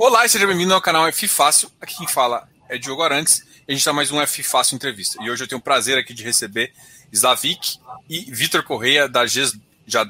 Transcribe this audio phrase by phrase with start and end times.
[0.00, 1.68] Olá e seja bem-vindo ao canal F Fácil.
[1.80, 5.20] Aqui quem fala é Diogo Arantes e a gente está mais um F Fácil Entrevista.
[5.20, 6.72] E hoje eu tenho o prazer aqui de receber
[7.12, 10.04] Slavik e Vitor Correia da, da,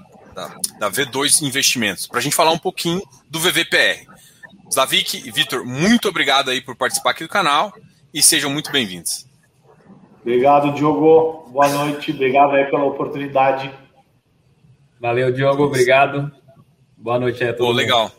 [0.78, 4.06] da V2 Investimentos para a gente falar um pouquinho do VVPR.
[4.68, 7.72] Slavik e Vitor, muito obrigado aí por participar aqui do canal
[8.12, 9.26] e sejam muito bem-vindos.
[10.20, 11.48] Obrigado, Diogo.
[11.48, 12.10] Boa noite.
[12.10, 13.72] Obrigado aí pela oportunidade.
[15.00, 15.64] Valeu, Diogo.
[15.64, 16.30] Obrigado.
[16.94, 17.72] Boa noite aí a todos.
[17.72, 18.17] Oh, legal.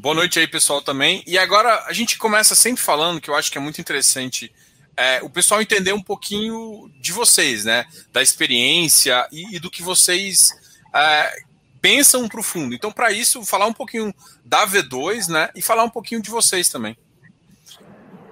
[0.00, 1.24] Boa noite aí, pessoal, também.
[1.26, 4.54] E agora a gente começa sempre falando, que eu acho que é muito interessante,
[4.96, 7.84] é, o pessoal entender um pouquinho de vocês, né?
[8.12, 10.52] Da experiência e, e do que vocês
[10.94, 11.30] é,
[11.80, 12.76] pensam para o fundo.
[12.76, 15.50] Então, para isso, falar um pouquinho da V2, né?
[15.56, 16.96] E falar um pouquinho de vocês também.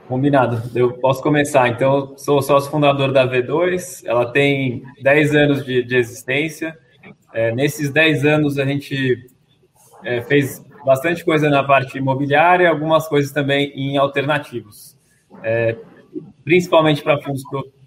[0.06, 0.70] Combinado.
[0.72, 1.66] Eu posso começar.
[1.68, 4.02] Então, sou sócio fundador da V2.
[4.04, 6.78] Ela tem 10 anos de, de existência.
[7.34, 9.28] É, nesses 10 anos, a gente
[10.04, 14.96] é, fez bastante coisa na parte imobiliária, algumas coisas também em alternativos,
[15.42, 15.76] é,
[16.44, 17.42] principalmente para fundos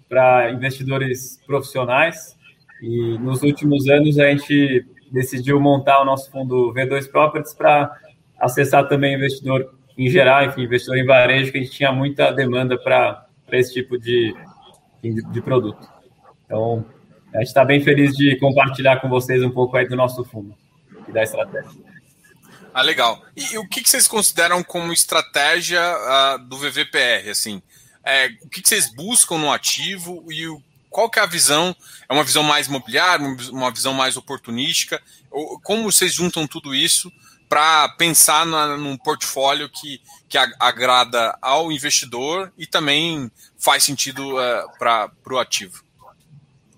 [0.06, 2.36] para investidores profissionais.
[2.82, 7.90] E nos últimos anos a gente decidiu montar o nosso fundo V2 Properties para
[8.38, 12.76] acessar também investidor em geral, enfim, investidor em varejo, que a gente tinha muita demanda
[12.76, 14.34] para esse tipo de,
[15.02, 15.88] de produto.
[16.44, 16.84] Então,
[17.32, 20.54] a gente está bem feliz de compartilhar com vocês um pouco aí do nosso fundo
[21.08, 21.89] e da estratégia.
[22.72, 23.22] Ah, legal.
[23.36, 27.30] E, e o que, que, vocês consideram como estratégia uh, do VVPR?
[27.30, 27.60] Assim,
[28.04, 31.74] é, o que, que, vocês buscam no ativo e o, qual que é a visão?
[32.08, 35.00] É uma visão mais imobiliária, uma visão mais oportunística?
[35.30, 37.10] Ou, como vocês juntam tudo isso
[37.48, 44.78] para pensar na, num portfólio que, que agrada ao investidor e também faz sentido uh,
[44.78, 45.82] para o ativo?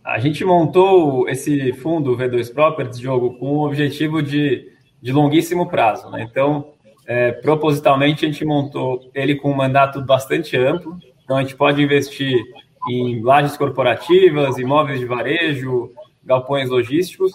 [0.02, 4.71] A gente montou esse fundo V2 Properties, jogo, com o objetivo de
[5.02, 6.08] de longuíssimo prazo.
[6.10, 6.26] Né?
[6.30, 6.72] Então,
[7.06, 10.96] é, propositalmente, a gente montou ele com um mandato bastante amplo.
[11.24, 12.40] Então, a gente pode investir
[12.88, 15.90] em lajes corporativas, imóveis de varejo,
[16.24, 17.32] galpões logísticos.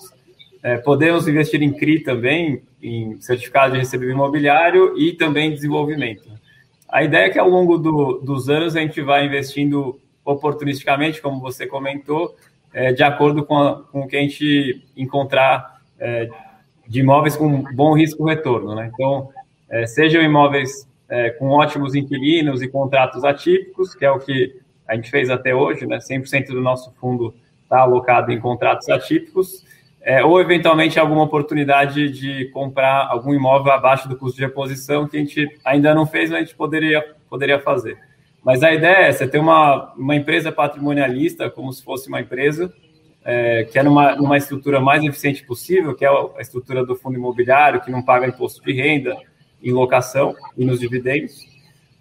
[0.63, 6.29] É, podemos investir em CRI também, em certificado de recebível imobiliário e também desenvolvimento.
[6.89, 11.39] A ideia é que ao longo do, dos anos a gente vai investindo oportunisticamente, como
[11.39, 12.35] você comentou,
[12.73, 16.29] é, de acordo com, a, com o que a gente encontrar é,
[16.87, 18.75] de imóveis com bom risco-retorno.
[18.75, 18.89] Né?
[18.93, 19.29] Então,
[19.69, 24.55] é, sejam imóveis é, com ótimos inquilinos e contratos atípicos, que é o que
[24.87, 25.97] a gente fez até hoje, né?
[25.97, 27.33] 100% do nosso fundo
[27.63, 29.65] está alocado em contratos atípicos,
[30.01, 35.17] é, ou eventualmente alguma oportunidade de comprar algum imóvel abaixo do custo de reposição, que
[35.17, 37.97] a gente ainda não fez, mas a gente poderia, poderia fazer.
[38.41, 42.73] Mas a ideia é você ter uma, uma empresa patrimonialista, como se fosse uma empresa,
[43.29, 47.17] é, que é numa, numa estrutura mais eficiente possível, que é a estrutura do fundo
[47.17, 49.17] imobiliário, que não paga imposto de renda
[49.61, 51.45] em locação e nos dividendos,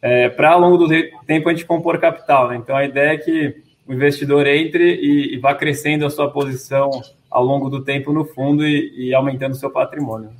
[0.00, 0.88] é, para ao longo do
[1.26, 2.48] tempo a gente compor capital.
[2.48, 2.56] Né?
[2.56, 6.90] Então a ideia é que o investidor entre e, e vá crescendo a sua posição
[7.28, 10.30] ao longo do tempo no fundo e, e aumentando seu patrimônio.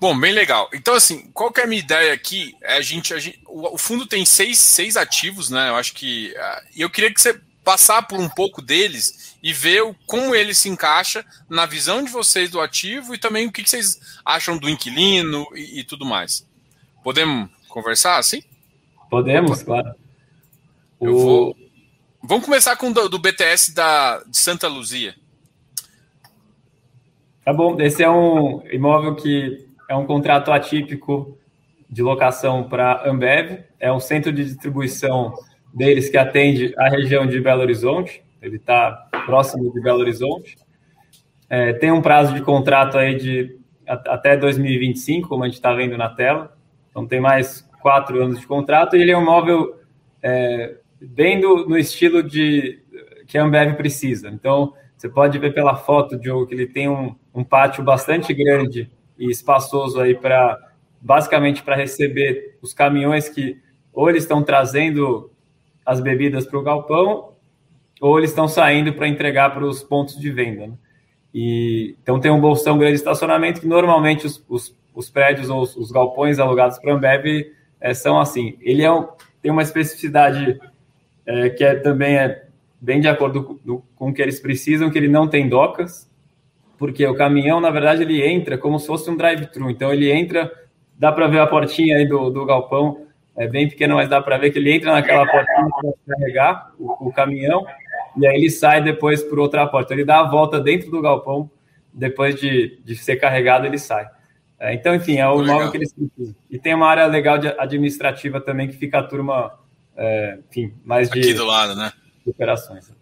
[0.00, 0.70] Bom, bem legal.
[0.72, 2.56] Então, assim, qual que é a minha ideia aqui?
[2.62, 5.68] É a gente, a gente o, o, fundo tem seis, seis ativos, né?
[5.68, 6.32] Eu acho que.
[6.34, 7.38] Uh, eu queria que você
[7.70, 12.50] passar por um pouco deles e ver como ele se encaixa na visão de vocês
[12.50, 16.44] do ativo e também o que vocês acham do inquilino e, e tudo mais.
[17.04, 18.42] Podemos conversar assim?
[19.08, 19.94] Podemos, claro.
[21.00, 21.20] Eu o...
[21.20, 21.56] vou...
[22.20, 25.14] Vamos começar com o do, do BTS da, de Santa Luzia.
[27.44, 31.38] Tá bom, esse é um imóvel que é um contrato atípico
[31.88, 35.38] de locação para Ambev, é um centro de distribuição
[35.72, 40.56] deles que atende a região de Belo Horizonte, ele está próximo de Belo Horizonte.
[41.48, 45.96] É, tem um prazo de contrato aí de até 2025, como a gente está vendo
[45.96, 46.56] na tela.
[46.90, 49.80] Então tem mais quatro anos de contrato e ele é um móvel
[50.22, 52.78] é, bem do, no estilo de
[53.26, 54.28] que a Ambev precisa.
[54.28, 58.90] Então você pode ver pela foto, Diogo, que ele tem um, um pátio bastante grande
[59.18, 60.58] e espaçoso aí para
[61.00, 63.58] basicamente para receber os caminhões que
[63.92, 65.30] ou eles estão trazendo
[65.90, 67.32] as bebidas para o galpão
[68.00, 70.68] ou eles estão saindo para entregar para os pontos de venda.
[70.68, 70.72] Né?
[71.34, 75.60] E, então tem um bolsão grande de estacionamento que normalmente os, os, os prédios ou
[75.60, 78.56] os, os, galpões alugados para a Ambev é, são assim.
[78.60, 79.08] Ele é um,
[79.42, 80.60] tem uma especificidade
[81.26, 82.44] é, que é, também é
[82.80, 86.08] bem de acordo com, com o que eles precisam, que ele não tem docas,
[86.78, 89.68] porque o caminhão, na verdade, ele entra como se fosse um drive-thru.
[89.68, 90.50] Então ele entra,
[90.96, 94.38] dá para ver a portinha aí do, do galpão, é bem pequeno, mas dá para
[94.38, 97.66] ver que ele entra naquela portinha para carregar o, o, caminhão
[98.16, 99.94] e aí ele sai depois por outra porta.
[99.94, 101.50] Ele dá a volta dentro do galpão,
[101.92, 104.08] depois de, de ser carregado, ele sai.
[104.58, 106.34] É, então, enfim, é o imóvel que eles precisam.
[106.50, 109.58] E tem uma área legal de administrativa também que fica a turma,
[109.96, 111.18] é, enfim, mais de.
[111.18, 111.92] Aqui do lado, né?
[112.26, 112.92] Operações.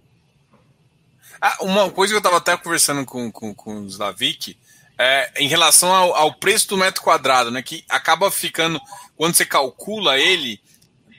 [1.40, 4.56] Ah, uma coisa que eu estava até conversando com, com, com o Slavik
[4.98, 7.62] é em relação ao, ao, preço do metro quadrado, né?
[7.62, 8.80] Que acaba ficando,
[9.16, 10.60] quando você calcula ele,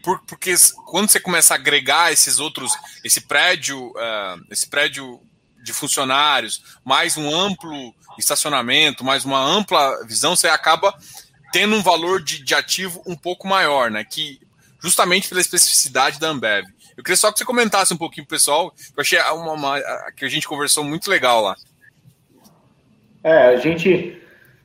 [0.04, 0.54] por, porque
[0.86, 2.72] quando você começa a agregar esses outros,
[3.04, 5.22] esse prédio, uh, esse prédio
[5.64, 10.94] de funcionários, mais um amplo estacionamento, mais uma ampla visão, você acaba
[11.52, 14.04] tendo um valor de, de ativo um pouco maior, né?
[14.04, 14.42] Que
[14.82, 16.66] justamente pela especificidade da Ambev.
[16.98, 18.74] Eu queria só que você comentasse um pouquinho, pessoal.
[18.96, 19.82] Eu achei uma, uma,
[20.18, 21.56] que a gente conversou muito legal lá.
[23.24, 24.22] É, a gente,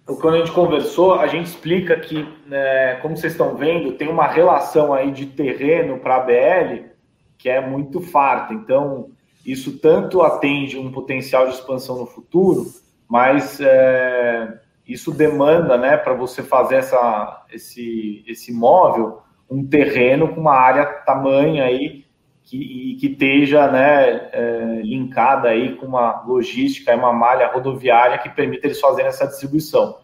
[0.07, 4.27] quando a gente conversou, a gente explica que, né, como vocês estão vendo, tem uma
[4.27, 6.95] relação aí de terreno para a BL
[7.37, 8.55] que é muito farta.
[8.55, 9.11] Então,
[9.45, 12.65] isso tanto atende um potencial de expansão no futuro,
[13.09, 19.19] mas é, isso demanda, né, para você fazer essa, esse, esse imóvel,
[19.51, 22.04] um terreno com uma área tamanha aí
[22.45, 28.67] que, que esteja né, é, linkada aí com uma logística, uma malha rodoviária que permita
[28.67, 29.99] eles fazerem essa distribuição.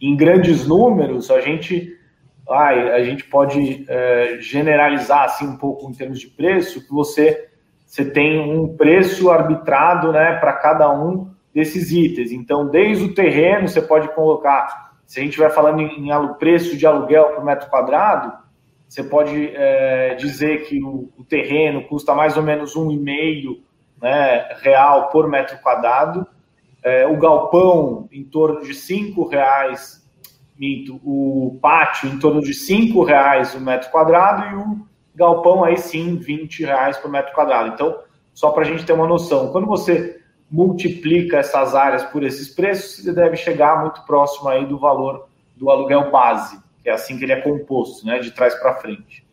[0.00, 1.94] Em grandes números, a gente,
[2.48, 7.46] ai, a gente pode é, generalizar assim um pouco em termos de preço, que você
[7.86, 12.32] você tem um preço arbitrado né, para cada um desses itens.
[12.32, 16.76] Então, desde o terreno, você pode colocar, se a gente vai falando em, em preço
[16.76, 18.32] de aluguel por metro quadrado,
[18.88, 23.62] você pode é, dizer que o, o, terreno custa mais ou menos um e meio
[24.00, 26.26] né, real por metro quadrado,
[26.82, 30.06] é, o galpão em torno de cinco reais,
[30.56, 34.86] mito, o pátio em torno de cinco reais o metro quadrado e o
[35.16, 37.70] galpão aí sim 20 reais por metro quadrado.
[37.70, 37.98] Então,
[38.34, 43.02] só para a gente ter uma noção, quando você multiplica essas áreas por esses preços,
[43.02, 47.32] você deve chegar muito próximo aí do valor do aluguel base, é assim que ele
[47.32, 49.24] é composto, né, de trás para frente.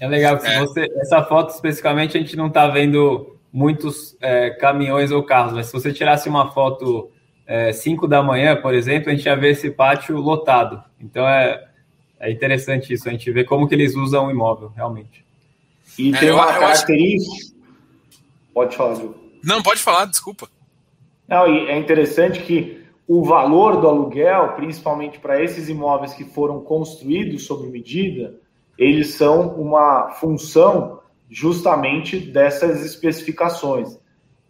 [0.00, 0.58] É legal que é.
[0.60, 5.66] você essa foto especificamente a gente não está vendo muitos é, caminhões ou carros, mas
[5.66, 7.10] se você tirasse uma foto
[7.72, 10.82] 5 é, da manhã, por exemplo, a gente ia ver esse pátio lotado.
[11.00, 11.68] Então é
[12.22, 15.24] é interessante isso, a gente vê como que eles usam o imóvel, realmente.
[15.98, 17.34] E é, tem uma característica.
[17.34, 17.54] Acho...
[18.54, 19.14] Pode falar, Ju.
[19.42, 20.48] Não, pode falar, desculpa.
[21.26, 22.81] Não, e é interessante que
[23.14, 28.36] o valor do aluguel, principalmente para esses imóveis que foram construídos sob medida,
[28.78, 34.00] eles são uma função justamente dessas especificações.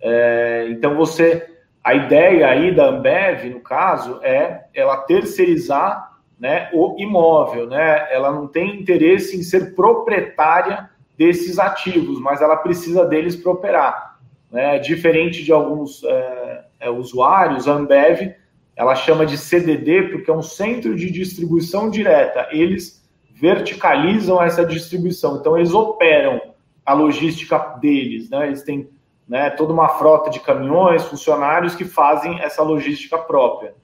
[0.00, 1.44] É, então você,
[1.82, 8.06] a ideia aí da Ambev, no caso, é ela terceirizar né, o imóvel, né?
[8.12, 10.88] Ela não tem interesse em ser proprietária
[11.18, 14.20] desses ativos, mas ela precisa deles para operar.
[14.52, 14.78] Né?
[14.78, 18.40] Diferente de alguns é, é, usuários, a Ambev
[18.76, 22.48] ela chama de CDD porque é um centro de distribuição direta.
[22.50, 26.40] Eles verticalizam essa distribuição, então eles operam
[26.84, 28.46] a logística deles, né?
[28.46, 28.88] Eles têm
[29.28, 33.74] né, toda uma frota de caminhões, funcionários que fazem essa logística própria.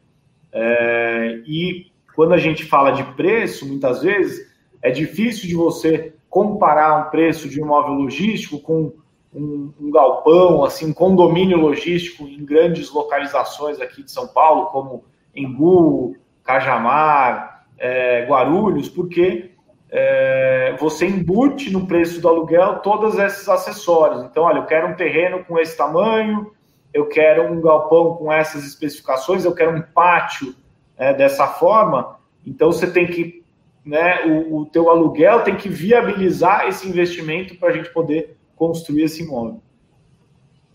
[0.52, 4.49] É, e quando a gente fala de preço, muitas vezes
[4.82, 8.93] é difícil de você comparar um preço de um imóvel logístico com
[9.38, 15.05] um, um, galpão, assim, um condomínio logístico em grandes localizações aqui de São Paulo, como
[15.35, 19.52] Embu, Cajamar, é, Guarulhos, porque
[19.90, 24.25] é, você embute no preço do aluguel todos esses acessórios.
[24.25, 26.50] Então, olha, eu quero um terreno com esse tamanho,
[26.92, 30.54] eu quero um galpão com essas especificações, eu quero um pátio
[30.97, 33.45] é, dessa forma, então você tem que,
[33.85, 39.04] né, o, o teu aluguel tem que viabilizar esse investimento para a gente poder construir
[39.04, 39.62] esse imóvel.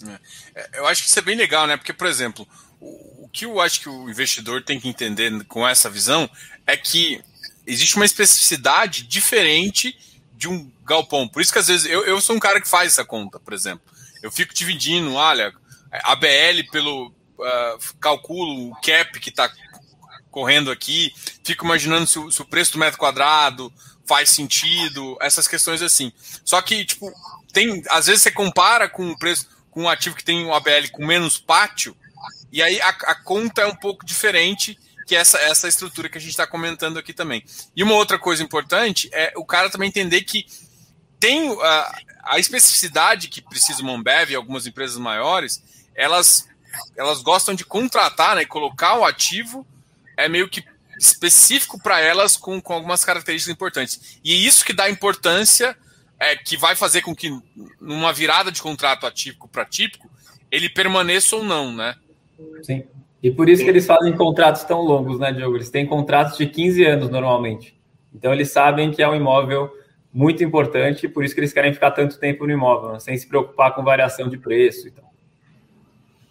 [0.07, 0.19] É,
[0.55, 1.77] é, eu acho que isso é bem legal, né?
[1.77, 2.47] Porque, por exemplo,
[2.79, 6.29] o, que eu acho que o investidor tem que entender com essa visão
[6.65, 7.21] é que
[7.65, 9.97] existe uma especificidade diferente
[10.33, 11.27] de um galpão.
[11.27, 13.53] Por isso que às vezes eu, eu sou um cara que faz essa conta, por
[13.53, 13.81] exemplo.
[14.21, 15.53] Eu fico dividindo, olha,
[15.91, 19.51] a BL pelo uh, calculo o cap que está
[20.29, 21.13] correndo aqui,
[21.43, 23.71] fico imaginando se o, se o preço do metro quadrado
[24.05, 26.11] faz sentido, essas questões assim.
[26.43, 27.11] Só que, tipo,
[27.53, 27.83] tem.
[27.89, 31.05] Às vezes você compara com o preço com um ativo que tem um ABL com
[31.05, 31.95] menos pátio,
[32.51, 36.22] e aí a, a conta é um pouco diferente que essa, essa estrutura que a
[36.22, 37.43] gente está comentando aqui também.
[37.75, 40.45] E uma outra coisa importante é o cara também entender que
[41.19, 45.63] tem a, a especificidade que precisa o Monbev e algumas empresas maiores,
[45.95, 46.48] elas,
[46.95, 49.65] elas gostam de contratar né, e colocar o ativo
[50.17, 50.63] é meio que
[51.00, 54.19] específico para elas com, com algumas características importantes.
[54.24, 55.77] E é isso que dá importância,
[56.24, 57.30] é, que vai fazer com que
[57.82, 60.10] numa virada de contrato atípico para típico,
[60.50, 61.96] ele permaneça ou não, né?
[62.62, 62.84] Sim.
[63.22, 65.56] E por isso que eles fazem contratos tão longos, né, Diogo?
[65.56, 67.75] Eles têm contratos de 15 anos normalmente.
[68.13, 69.72] Então eles sabem que é um imóvel
[70.13, 73.00] muito importante, por isso que eles querem ficar tanto tempo no imóvel, né?
[73.00, 74.88] sem se preocupar com variação de preço.
[74.88, 75.03] Então.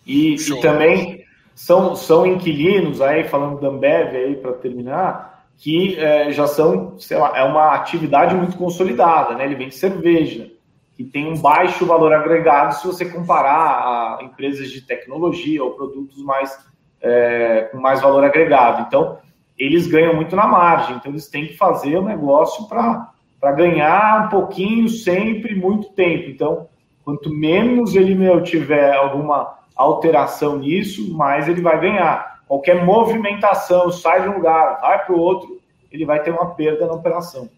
[0.06, 5.31] E, e também são, são inquilinos aí, falando da Ambev aí para terminar,
[5.62, 9.44] que é, já são, sei lá, é uma atividade muito consolidada, né?
[9.44, 10.50] Ele vende cerveja,
[10.96, 16.20] que tem um baixo valor agregado se você comparar a empresas de tecnologia ou produtos
[16.24, 16.58] mais
[17.00, 18.86] é, com mais valor agregado.
[18.88, 19.18] Então,
[19.56, 24.28] eles ganham muito na margem, então eles têm que fazer o negócio para ganhar um
[24.30, 26.28] pouquinho sempre, muito tempo.
[26.28, 26.66] Então,
[27.04, 32.31] quanto menos ele meu, tiver alguma alteração nisso, mais ele vai ganhar.
[32.46, 36.86] Qualquer movimentação, sai de um lugar, vai para o outro, ele vai ter uma perda
[36.86, 37.48] na operação.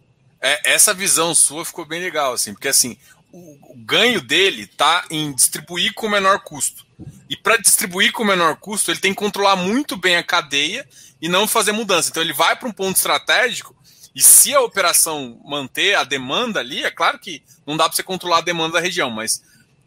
[0.41, 2.97] É, essa visão sua ficou bem legal, assim, porque assim,
[3.33, 6.85] o, o ganho dele está em distribuir com menor custo.
[7.29, 10.87] E para distribuir com menor custo, ele tem que controlar muito bem a cadeia
[11.21, 12.11] e não fazer mudança.
[12.11, 13.75] Então ele vai para um ponto estratégico
[14.15, 18.03] e se a operação manter a demanda ali, é claro que não dá para você
[18.03, 19.43] controlar a demanda da região, mas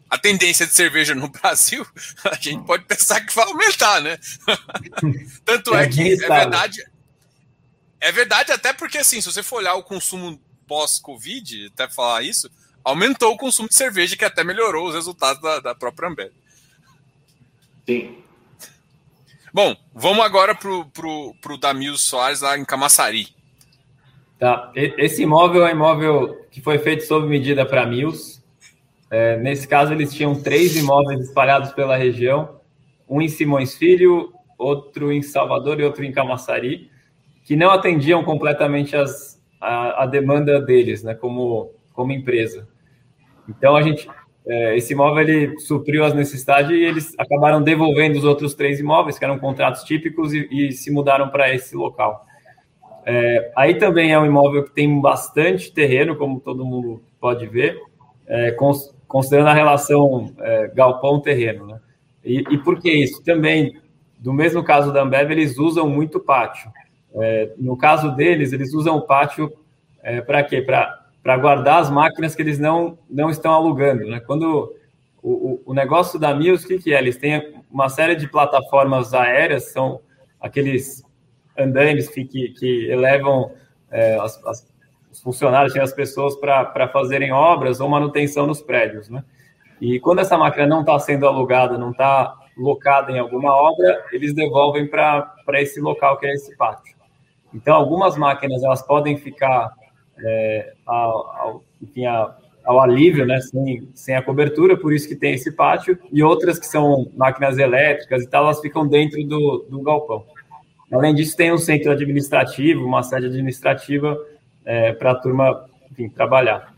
[0.08, 1.86] a tendência de cerveja no Brasil,
[2.24, 4.18] a gente pode pensar que vai aumentar, né?
[5.44, 6.84] Tanto é, é que é verdade.
[8.00, 12.48] É verdade, até porque assim, se você for olhar o consumo pós-Covid, até falar isso,
[12.84, 16.32] aumentou o consumo de cerveja, que até melhorou os resultados da, da própria Ambev.
[17.86, 18.22] Sim.
[19.52, 23.34] Bom, vamos agora pro, pro, pro Damil Soares lá em Camaçari.
[24.38, 24.70] Tá.
[24.74, 28.37] Esse imóvel é um imóvel que foi feito sob medida para Mills.
[29.10, 32.58] É, nesse caso, eles tinham três imóveis espalhados pela região,
[33.08, 36.90] um em Simões Filho, outro em Salvador e outro em Camaçari,
[37.44, 42.68] que não atendiam completamente as, a, a demanda deles, né, como, como empresa.
[43.48, 44.10] Então a gente,
[44.46, 49.18] é, esse imóvel ele supriu as necessidades e eles acabaram devolvendo os outros três imóveis
[49.18, 52.26] que eram contratos típicos e, e se mudaram para esse local.
[53.06, 57.80] É, aí também é um imóvel que tem bastante terreno, como todo mundo pode ver,
[58.26, 58.50] é,
[59.08, 61.66] considerando a relação é, galpão-terreno.
[61.66, 61.80] Né?
[62.24, 63.22] E, e, por que isso?
[63.24, 63.80] Também,
[64.18, 66.70] do mesmo caso da Ambev, eles usam muito pátio.
[67.14, 69.50] É, no caso deles, eles usam o pátio
[70.02, 70.60] é, para quê?
[70.60, 74.06] Para guardar as máquinas que eles não, não estão alugando.
[74.06, 74.20] Né?
[74.20, 74.74] Quando
[75.22, 76.98] o, o, o negócio da Mills, o que, que é?
[76.98, 80.00] Eles têm uma série de plataformas aéreas, são
[80.40, 81.02] aqueles
[81.58, 83.52] andames que, que, que elevam
[83.90, 84.66] é, as, as,
[85.18, 89.08] os funcionários, as pessoas para fazerem obras ou manutenção nos prédios.
[89.08, 89.22] Né?
[89.80, 94.32] E quando essa máquina não está sendo alugada, não está locada em alguma obra, eles
[94.32, 96.96] devolvem para esse local que é esse pátio.
[97.54, 99.72] Então, algumas máquinas elas podem ficar
[100.22, 105.34] é, ao, ao, enfim, ao alívio, né, sem, sem a cobertura, por isso que tem
[105.34, 109.80] esse pátio, e outras que são máquinas elétricas e tal, elas ficam dentro do, do
[109.80, 110.24] galpão.
[110.92, 114.18] Além disso, tem um centro administrativo, uma sede administrativa
[114.68, 116.74] é, para a turma enfim, trabalhar.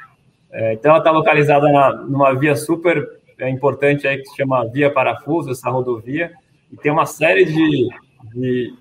[0.52, 3.04] É, então, ela está localizada na, numa via super
[3.37, 6.32] é, importante aí que se chama Via Parafuso, essa rodovia,
[6.73, 7.88] e tem uma série de,
[8.32, 8.75] de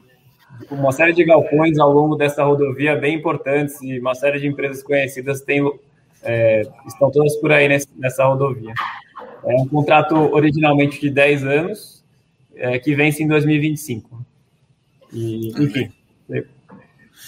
[0.69, 4.83] uma série de galpões ao longo dessa rodovia bem importantes e uma série de empresas
[4.83, 5.59] conhecidas tem,
[6.21, 8.73] é, estão todas por aí nesse, nessa rodovia.
[9.43, 12.03] É um contrato originalmente de 10 anos,
[12.55, 14.23] é, que vence em 2025.
[15.11, 15.91] E, enfim.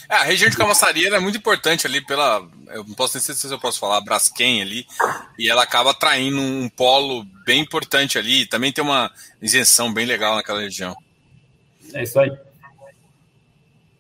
[0.10, 2.48] É, a região de Camaçaria é muito importante ali pela.
[2.68, 4.86] Eu não posso nem sei se eu posso falar, Braskem ali,
[5.38, 8.46] e ela acaba atraindo um polo bem importante ali.
[8.46, 10.96] Também tem uma isenção bem legal naquela região.
[11.94, 12.32] É isso aí.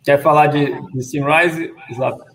[0.03, 2.31] Quer falar de, de Simrise, Exato.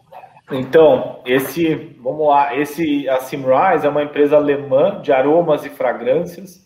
[0.51, 6.65] Então, esse, vamos lá, esse, a Simrise é uma empresa alemã de aromas e fragrâncias.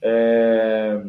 [0.00, 1.02] É,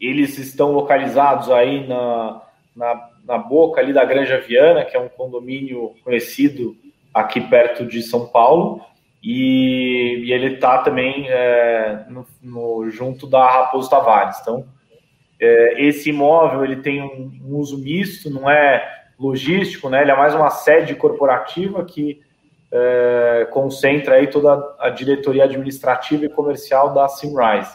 [0.00, 2.42] eles estão localizados aí na,
[2.76, 6.76] na, na, boca ali da Granja Viana, que é um condomínio conhecido
[7.12, 8.80] aqui perto de São Paulo,
[9.22, 14.38] e, e ele está também é, no, no, junto da Raposo Tavares.
[14.40, 14.66] Então,
[15.40, 18.86] é, esse imóvel ele tem um, um, uso misto, não é
[19.18, 20.02] logístico, né?
[20.02, 22.20] Ele é mais uma sede corporativa que
[22.70, 27.74] é, concentra aí toda a diretoria administrativa e comercial da Simrise.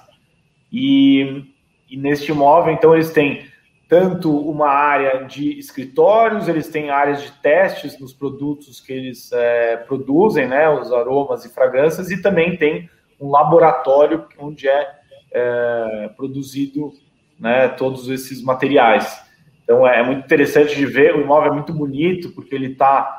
[0.72, 1.46] E,
[1.90, 3.49] e neste imóvel, então, eles têm
[3.90, 9.78] tanto uma área de escritórios, eles têm áreas de testes nos produtos que eles é,
[9.78, 12.88] produzem, né, os aromas e fragrâncias, e também tem
[13.20, 14.88] um laboratório onde é,
[15.32, 16.94] é produzido
[17.40, 19.20] né, todos esses materiais.
[19.64, 23.16] Então é, é muito interessante de ver, o imóvel é muito bonito, porque ele está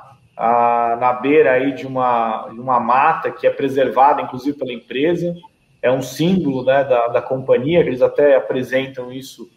[1.00, 5.34] na beira aí de uma, de uma mata que é preservada, inclusive pela empresa,
[5.82, 9.50] é um símbolo né, da, da companhia, que eles até apresentam isso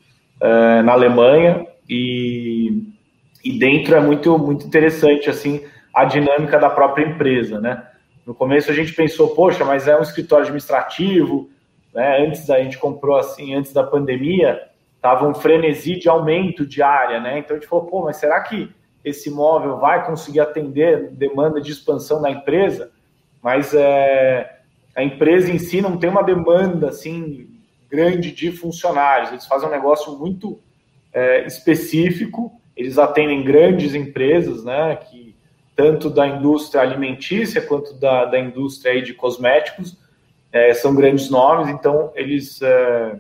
[0.44, 2.84] é, na Alemanha e,
[3.44, 5.64] e dentro é muito, muito interessante assim
[5.96, 7.88] a dinâmica da própria empresa, né?
[8.26, 11.50] No começo a gente pensou, poxa, mas é um escritório administrativo,
[11.94, 12.26] né?
[12.26, 14.62] Antes a gente comprou assim, antes da pandemia,
[15.02, 17.40] tava um frenesi de aumento de área, né?
[17.40, 18.70] Então a gente falou, pô, mas será que
[19.06, 22.92] esse imóvel vai conseguir atender demanda de expansão da empresa?
[23.42, 24.60] Mas é,
[24.96, 27.53] a empresa em si não tem uma demanda assim
[27.94, 29.30] grande de funcionários.
[29.30, 30.60] Eles fazem um negócio muito
[31.14, 32.60] é, específico.
[32.76, 34.96] Eles atendem grandes empresas, né?
[34.96, 35.36] Que
[35.76, 39.96] tanto da indústria alimentícia quanto da, da indústria de cosméticos
[40.52, 41.70] é, são grandes nomes.
[41.70, 43.16] Então eles é,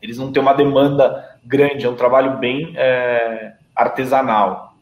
[0.00, 1.84] eles não têm uma demanda grande.
[1.84, 4.74] É um trabalho bem é, artesanal.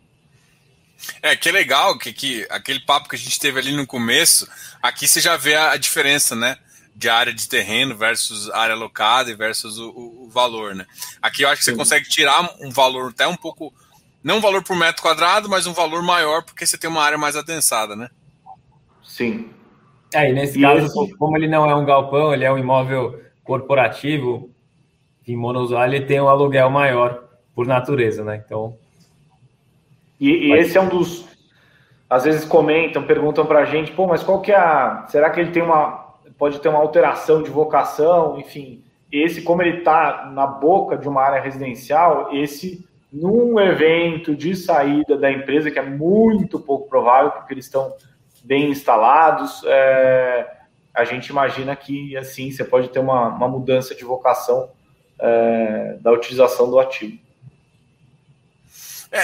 [1.21, 4.47] É, que é legal que, que aquele papo que a gente teve ali no começo,
[4.81, 6.57] aqui você já vê a, a diferença, né?
[7.01, 10.87] De área de terreno versus área alocada e versus o, o, o valor, né?
[11.23, 11.77] Aqui eu acho que você Sim.
[11.77, 13.73] consegue tirar um valor até um pouco,
[14.23, 17.17] não um valor por metro quadrado, mas um valor maior porque você tem uma área
[17.17, 18.11] mais adensada, né?
[19.03, 19.49] Sim.
[20.13, 21.17] É, e nesse e caso, esse...
[21.17, 24.51] como ele não é um galpão, ele é um imóvel corporativo,
[25.27, 28.43] em monosuário ele tem um aluguel maior por natureza, né?
[28.45, 28.77] Então
[30.21, 31.27] e, e esse é um dos.
[32.09, 35.07] Às vezes comentam, perguntam para a gente, pô, mas qual que é a.
[35.09, 36.00] Será que ele tem uma.
[36.41, 38.83] Pode ter uma alteração de vocação, enfim.
[39.13, 42.83] Esse, como ele está na boca de uma área residencial, esse,
[43.13, 47.95] num evento de saída da empresa, que é muito pouco provável, porque eles estão
[48.43, 50.51] bem instalados, é,
[50.95, 54.71] a gente imagina que, assim, você pode ter uma, uma mudança de vocação
[55.21, 57.19] é, da utilização do ativo.
[59.13, 59.23] É,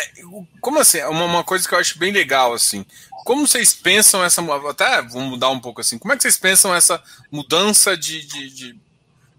[0.61, 1.03] como assim?
[1.05, 2.85] Uma, uma coisa que eu acho bem legal, assim.
[3.27, 4.41] Como vocês pensam essa.
[4.71, 5.99] Até vamos mudar um pouco assim.
[5.99, 8.81] Como é que vocês pensam essa mudança de, de, de,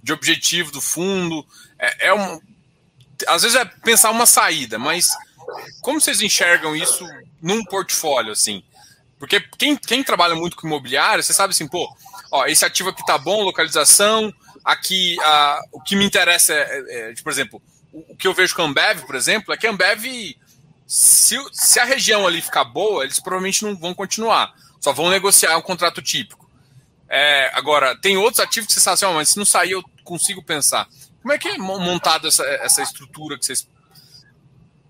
[0.03, 1.46] de objetivo do fundo?
[1.79, 2.38] É, é um,
[3.25, 5.15] às vezes é pensar uma saída, mas
[5.79, 7.08] como vocês enxergam isso
[7.41, 8.62] num portfólio, assim?
[9.17, 11.89] Porque quem, quem trabalha muito com imobiliário, você sabe assim, pô,
[12.30, 14.34] ó, esse ativo aqui tá bom, localização,
[14.65, 17.62] aqui a, o que me interessa é, é, é por exemplo,
[17.93, 20.36] o que eu vejo com a Ambev, por exemplo, é que a Ambev,
[20.88, 24.54] se, se a região ali ficar boa, eles provavelmente não vão continuar.
[24.80, 26.50] Só vão negociar um contrato típico.
[27.10, 29.84] É, agora, tem outros ativos que você sabe assim, oh, mas se não sair, eu
[30.04, 30.88] consigo pensar.
[31.21, 33.67] Como é que é montado essa, essa estrutura que vocês.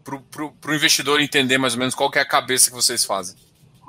[0.03, 3.35] para o investidor entender mais ou menos qual é a cabeça que vocês fazem?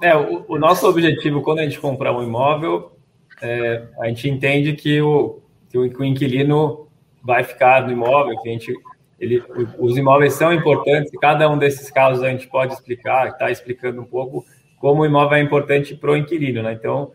[0.02, 2.96] É, o, o nosso objetivo quando a gente comprar um imóvel,
[3.42, 6.88] é, a gente entende que o, que o inquilino
[7.22, 8.72] vai ficar no imóvel, que a gente
[9.18, 9.42] ele,
[9.78, 14.04] os imóveis são importantes, cada um desses casos a gente pode explicar, está explicando um
[14.04, 14.44] pouco
[14.78, 16.72] como o imóvel é importante para o inquilino, né?
[16.72, 17.12] Então,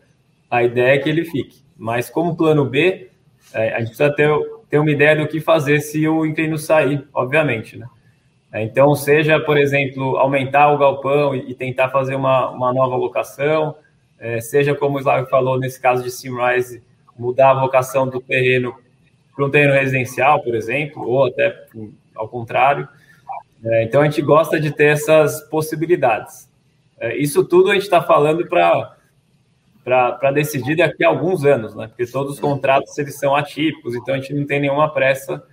[0.52, 1.64] a ideia é que ele fique.
[1.78, 3.10] Mas como plano B,
[3.54, 4.30] é, a gente precisa ter,
[4.70, 7.88] ter uma ideia do que fazer se o inquilino sair, obviamente, né?
[8.52, 12.96] É, então, seja, por exemplo, aumentar o galpão e, e tentar fazer uma, uma nova
[12.96, 13.76] locação,
[14.20, 16.84] é, seja como o Slávio falou, nesse caso de Simrise,
[17.18, 18.76] mudar a vocação do terreno
[19.36, 21.66] para um terreno residencial, por exemplo, ou até
[22.16, 22.88] ao contrário.
[23.64, 26.50] É, então a gente gosta de ter essas possibilidades.
[27.00, 28.98] É, isso tudo a gente está falando para
[29.84, 31.88] para decidir daqui a alguns anos, né?
[31.88, 35.44] Porque todos os contratos eles são atípicos, então a gente não tem nenhuma pressa.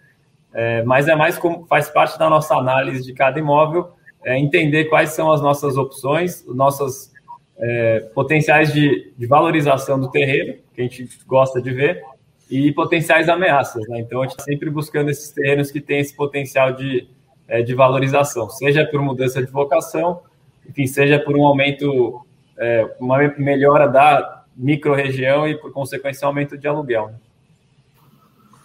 [0.55, 3.91] É, mas é mais como faz parte da nossa análise de cada imóvel,
[4.25, 7.13] é entender quais são as nossas opções, nossas
[7.59, 12.05] é, potenciais de, de valorização do terreno, que a gente gosta de ver,
[12.51, 13.87] e potenciais ameaças.
[13.89, 14.01] Né?
[14.01, 17.07] Então, a gente está sempre buscando esses terrenos que têm esse potencial de,
[17.47, 20.23] é, de valorização, seja por mudança de vocação,
[20.69, 22.21] enfim, seja por um aumento,
[22.59, 27.09] é, uma melhora da micro-região e, por consequência, um aumento de aluguel.
[27.09, 27.15] Né?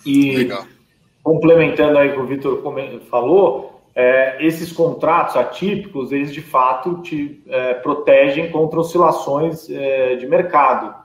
[0.06, 0.66] E Legal.
[1.24, 2.64] complementando aí o que o Vitor
[3.10, 10.28] falou, é, esses contratos atípicos, eles de fato te é, protegem contra oscilações é, de
[10.28, 11.05] mercado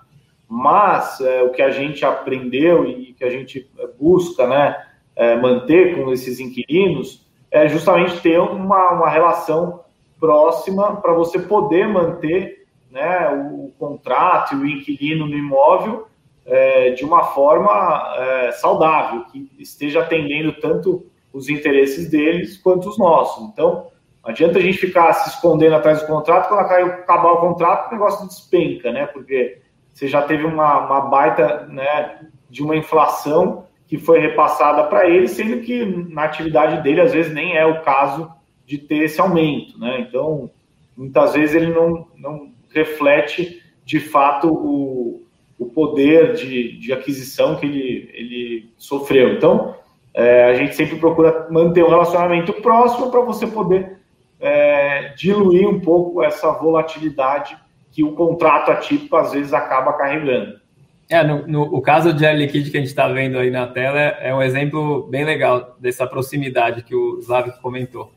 [0.53, 4.85] mas é, o que a gente aprendeu e que a gente busca né,
[5.15, 9.85] é, manter com esses inquilinos é justamente ter uma, uma relação
[10.19, 16.09] próxima para você poder manter né, o, contrato e o inquilino no imóvel
[16.45, 22.99] é, de uma forma é, saudável, que esteja atendendo tanto os interesses deles quanto os
[22.99, 23.45] nossos.
[23.45, 23.87] Então,
[24.23, 27.93] não adianta a gente ficar se escondendo atrás do contrato, quando acabar o contrato, o
[27.93, 29.07] negócio despenca, né?
[29.07, 29.61] Porque
[29.93, 35.27] você já teve uma, uma baita né, de uma inflação que foi repassada para ele,
[35.27, 38.31] sendo que na atividade dele, às vezes, nem é o caso
[38.65, 39.79] de ter esse aumento.
[39.79, 40.01] Né?
[40.01, 40.49] Então,
[40.97, 45.23] muitas vezes ele não, não reflete de fato o,
[45.59, 49.35] o poder de, de aquisição que ele, ele sofreu.
[49.35, 49.75] Então,
[50.15, 53.99] é, a gente sempre procura manter um relacionamento próximo para você poder
[54.39, 57.59] é, diluir um pouco essa volatilidade
[57.91, 60.61] que o contrato atípico às vezes acaba carregando.
[61.09, 63.67] É, no, no o caso de Air Liquid que a gente está vendo aí na
[63.67, 68.13] tela é, é, um exemplo bem legal dessa proximidade que o Slavik comentou.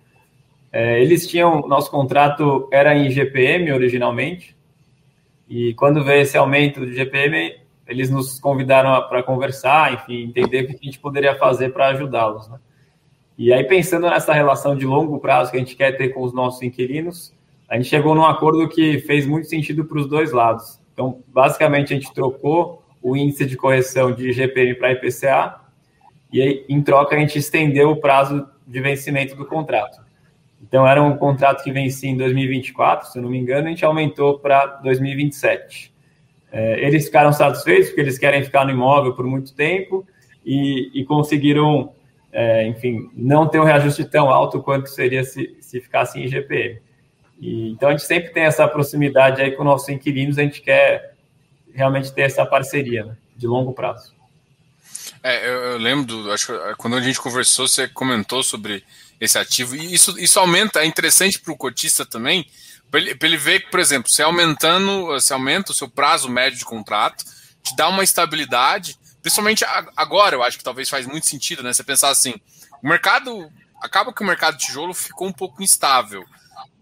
[0.72, 4.56] É, eles tinham, nosso contrato era em GPM originalmente,
[5.50, 7.56] e quando veio esse aumento de GPM,
[7.88, 12.48] eles nos convidaram para conversar, enfim, entender o que a gente poderia fazer para ajudá-los.
[12.48, 12.58] Né?
[13.38, 16.34] E aí, pensando nessa relação de longo prazo que a gente quer ter com os
[16.34, 17.34] nossos inquilinos,
[17.74, 20.80] a gente chegou num acordo que fez muito sentido para os dois lados.
[20.94, 25.56] Então, basicamente, a gente trocou o índice de correção de GPM para IPCA
[26.32, 30.00] e aí, em troca, a gente estendeu o prazo de vencimento do contrato.
[30.62, 33.84] Então, era um contrato que vencia em 2024, se eu não me engano, a gente
[33.84, 35.92] aumentou para 2027.
[36.52, 40.06] É, eles ficaram satisfeitos porque eles querem ficar no imóvel por muito tempo
[40.46, 41.92] e, e conseguiram,
[42.32, 46.80] é, enfim, não ter um reajuste tão alto quanto seria se, se ficasse em GPM.
[47.40, 51.16] E, então a gente sempre tem essa proximidade aí com nossos inquilinos, a gente quer
[51.74, 54.14] realmente ter essa parceria né, de longo prazo.
[55.22, 58.84] É, eu, eu, lembro, acho que quando a gente conversou, você comentou sobre
[59.20, 62.46] esse ativo, e isso, isso aumenta, é interessante para o cotista também,
[62.92, 66.60] para ele, ele, ver que, por exemplo, se aumentando, se aumenta o seu prazo médio
[66.60, 67.24] de contrato,
[67.64, 69.66] te dá uma estabilidade, principalmente
[69.96, 71.72] agora, eu acho que talvez faz muito sentido, né?
[71.72, 72.36] Você pensar assim,
[72.84, 73.50] o mercado,
[73.82, 76.26] acaba que o mercado de tijolo ficou um pouco instável,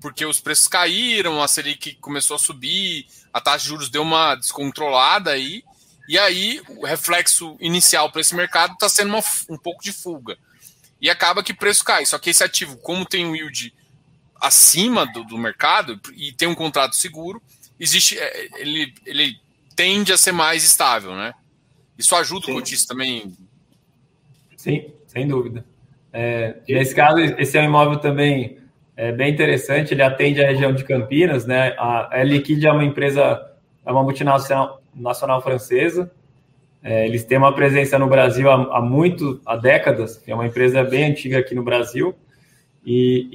[0.02, 4.36] porque os preços caíram, a Selic começou a subir, a taxa de juros deu uma
[4.36, 5.64] descontrolada aí,
[6.10, 10.38] e aí o reflexo inicial para esse mercado está sendo uma, um pouco de fuga.
[11.00, 12.06] E acaba que o preço cai.
[12.06, 13.74] Só que esse ativo, como tem um yield
[14.40, 17.42] acima do, do mercado e tem um contrato seguro,
[17.80, 19.40] existe é, ele, ele
[19.76, 21.34] tende a ser mais estável, né?
[21.98, 22.52] Isso ajuda Sim.
[22.52, 23.36] o cotista também.
[24.58, 25.64] Sim, sem dúvida.
[26.12, 28.61] É, nesse caso, esse é um imóvel também
[28.96, 31.74] é bem interessante, ele atende a região de Campinas, né?
[31.78, 33.42] A, a Liquid é uma empresa,
[33.86, 36.12] é uma multinacional nacional francesa,
[36.84, 40.84] é, eles têm uma presença no Brasil há, há muito, há décadas, é uma empresa
[40.84, 42.16] bem antiga aqui no Brasil,
[42.86, 43.30] e,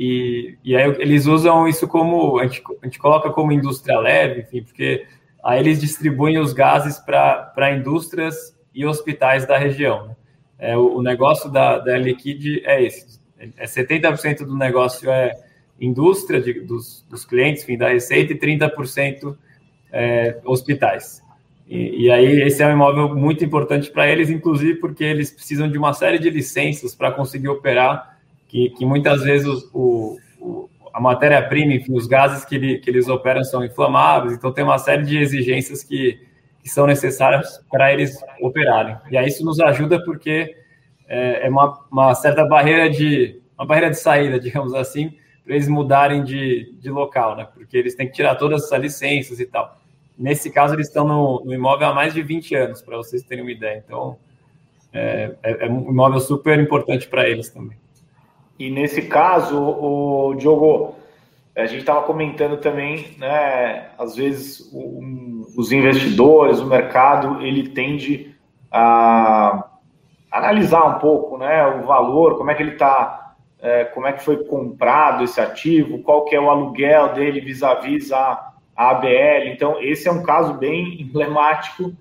[0.64, 4.40] e, e aí eles usam isso como, a gente, a gente coloca como indústria leve,
[4.40, 5.06] enfim, porque
[5.44, 10.08] aí eles distribuem os gases para indústrias e hospitais da região.
[10.08, 10.16] Né?
[10.58, 15.32] É, o, o, negócio da, da Liquid é esse, é 70% do negócio é
[15.80, 19.36] indústria de, dos, dos clientes, enfim, da receita, e 30%
[19.92, 21.22] é, hospitais.
[21.68, 25.68] E, e, aí esse é um imóvel muito importante para eles, inclusive porque eles precisam
[25.68, 31.00] de uma série de licenças para conseguir operar que, que muitas vezes o, o, a
[31.00, 35.02] matéria-prima, enfim, os gases que, ele, que eles operam são inflamáveis, então tem uma série
[35.02, 36.20] de exigências que,
[36.62, 38.96] que são necessárias para eles operarem.
[39.10, 40.56] E aí isso nos ajuda porque
[41.08, 45.12] é, é uma, uma, certa barreira de uma barreira de saída, digamos assim,
[45.46, 47.46] para eles mudarem de, de local, né?
[47.54, 49.78] Porque eles têm que tirar todas essas licenças e tal.
[50.18, 53.44] Nesse caso, eles estão no, no imóvel há mais de 20 anos, para vocês terem
[53.44, 53.80] uma ideia.
[53.86, 54.16] Então,
[54.92, 57.78] é, é, é um imóvel super importante para eles também.
[58.58, 60.96] E nesse caso, o Diogo,
[61.54, 63.90] a gente estava comentando também, né?
[63.96, 68.34] Às vezes um, os investidores, o mercado, ele tende
[68.72, 69.64] a
[70.32, 71.64] analisar um pouco, né?
[71.66, 73.25] O valor, como é que ele está,
[73.60, 78.12] é, como é que foi comprado esse ativo, qual que é o aluguel dele vis-à-vis
[78.12, 79.48] a, a ABL.
[79.52, 81.92] Então, esse é um caso bem emblemático,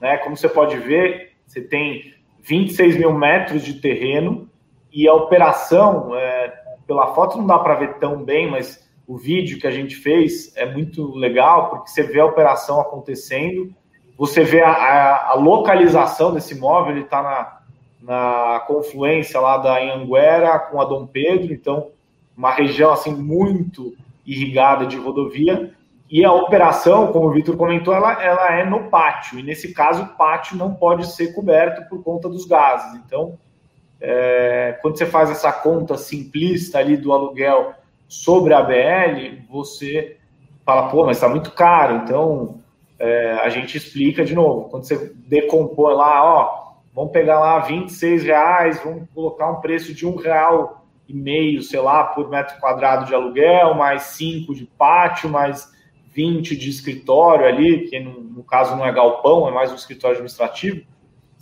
[0.00, 0.16] né?
[0.18, 4.48] Como você pode ver, você tem 26 mil metros de terreno
[4.92, 6.52] e a operação, é,
[6.86, 10.54] pela foto não dá para ver tão bem, mas o vídeo que a gente fez
[10.56, 13.74] é muito legal, porque você vê a operação acontecendo,
[14.16, 17.60] você vê a, a, a localização desse imóvel, ele está na,
[18.04, 21.88] na confluência lá da Anhanguera com a Dom Pedro, então
[22.36, 23.94] uma região assim muito
[24.26, 25.72] irrigada de rodovia,
[26.10, 30.02] e a operação, como o Vitor comentou, ela, ela é no pátio, e nesse caso
[30.02, 33.38] o pátio não pode ser coberto por conta dos gases, então
[34.00, 37.72] é, quando você faz essa conta simplista ali do aluguel
[38.06, 40.18] sobre a BL, você
[40.64, 41.96] fala, pô, mas está muito caro.
[41.96, 42.60] Então,
[42.98, 44.68] é, a gente explica de novo.
[44.68, 46.63] Quando você decompõe lá, ó,
[46.94, 51.80] vamos pegar lá 26 reais, vamos colocar um preço de um real e meio, sei
[51.80, 55.70] lá, por metro quadrado de aluguel, mais 5 de pátio, mais
[56.12, 60.14] 20 de escritório ali, que no, no caso não é galpão, é mais um escritório
[60.14, 60.82] administrativo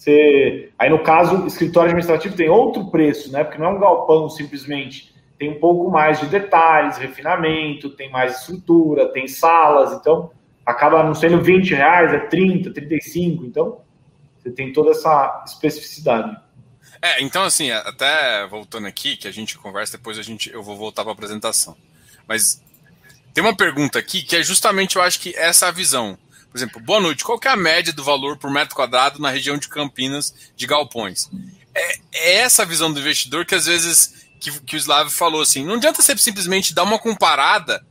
[0.03, 3.45] você, aí no caso, escritório administrativo tem outro preço, né?
[3.45, 5.15] Porque não é um galpão simplesmente.
[5.38, 10.31] Tem um pouco mais de detalhes, refinamento, tem mais estrutura, tem salas, então
[10.67, 13.79] acaba não sendo 20 reais, é 30, 35, então
[14.43, 16.37] você tem toda essa especificidade.
[17.01, 20.77] É, então assim, até voltando aqui, que a gente conversa, depois a gente, eu vou
[20.77, 21.77] voltar para a apresentação.
[22.27, 22.63] Mas
[23.35, 26.19] tem uma pergunta aqui que é justamente, eu acho que essa é visão.
[26.51, 29.31] Por exemplo, boa noite, qual que é a média do valor por metro quadrado na
[29.31, 31.31] região de Campinas de galpões?
[31.75, 35.65] É, é essa visão do investidor que às vezes que, que o Slav falou assim,
[35.65, 37.85] não adianta você simplesmente dar uma comparada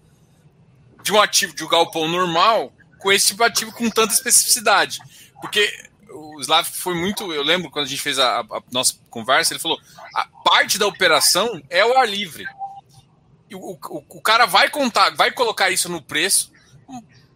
[1.02, 5.00] de um ativo de um galpão normal com esse tipo de ativo com tanta especificidade.
[5.42, 7.34] Porque o Slav foi muito.
[7.34, 9.80] Eu lembro quando a gente fez a, a, nossa conversa, ele falou:
[10.16, 12.46] a parte da operação é o ar livre.
[13.54, 16.52] O, o, o, cara vai contar, vai colocar isso no preço,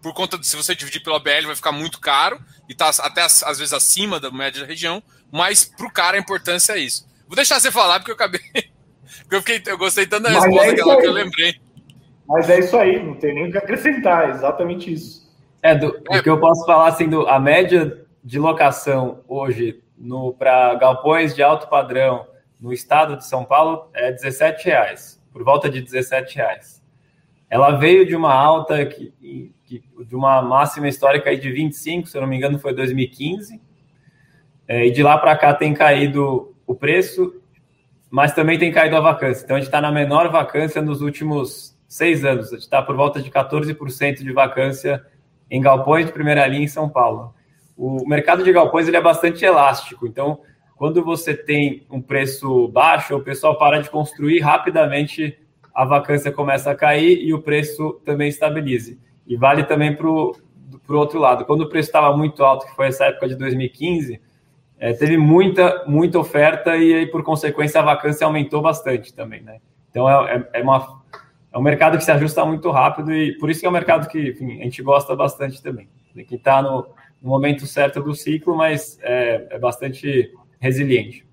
[0.02, 3.22] por conta de se você dividir pela BL vai ficar muito caro, e tá até
[3.22, 7.06] às vezes acima da média da região, mas para o cara a importância é isso.
[7.28, 8.40] Vou deixar você falar, porque eu acabei.
[9.24, 11.56] porque eu, fiquei, eu gostei tanto da mas resposta é que, ela, que eu lembrei.
[12.28, 15.26] Mas é isso aí, não tem nem o que acrescentar, é exatamente isso.
[15.62, 16.22] É, do, é.
[16.22, 19.84] que eu posso falar assim, do, a média de locação hoje
[20.40, 22.26] para galpões de alto padrão
[22.60, 26.84] no estado de São Paulo é 17 reais, por volta de 17 reais.
[27.48, 29.14] Ela veio de uma alta que,
[29.64, 33.62] que, de uma máxima histórica aí de 25, se eu não me engano, foi 2015.
[34.68, 37.40] É, e de lá para cá tem caído o preço,
[38.10, 39.44] mas também tem caído a vacância.
[39.44, 42.48] Então a gente está na menor vacância nos últimos seis anos.
[42.48, 45.06] A gente está por volta de 14% de vacância
[45.52, 47.36] em galpões de primeira linha em São Paulo
[47.78, 50.08] o mercado de galpões ele é bastante elástico.
[50.08, 50.40] Então,
[50.76, 55.38] quando você tem um preço baixo, o pessoal para de construir rapidamente,
[55.74, 59.00] a vacância começa a cair e o preço também estabilize.
[59.28, 60.36] E vale também para o
[60.90, 61.46] outro lado.
[61.46, 64.22] Quando o preço estava muito alto, que foi essa época de 2015,
[64.78, 69.42] é, teve muita, muita oferta e aí, por consequência, a vacância aumentou bastante também.
[69.42, 69.60] Né?
[69.90, 71.02] Então, é, é, é uma,
[71.54, 74.08] é um mercado que se ajusta muito rápido e por isso que é um mercado
[74.10, 75.88] que enfim, a gente gosta bastante também.
[76.28, 76.88] Que está no,
[77.26, 81.26] no momento certo do ciclo, mas é, é bastante resiliente.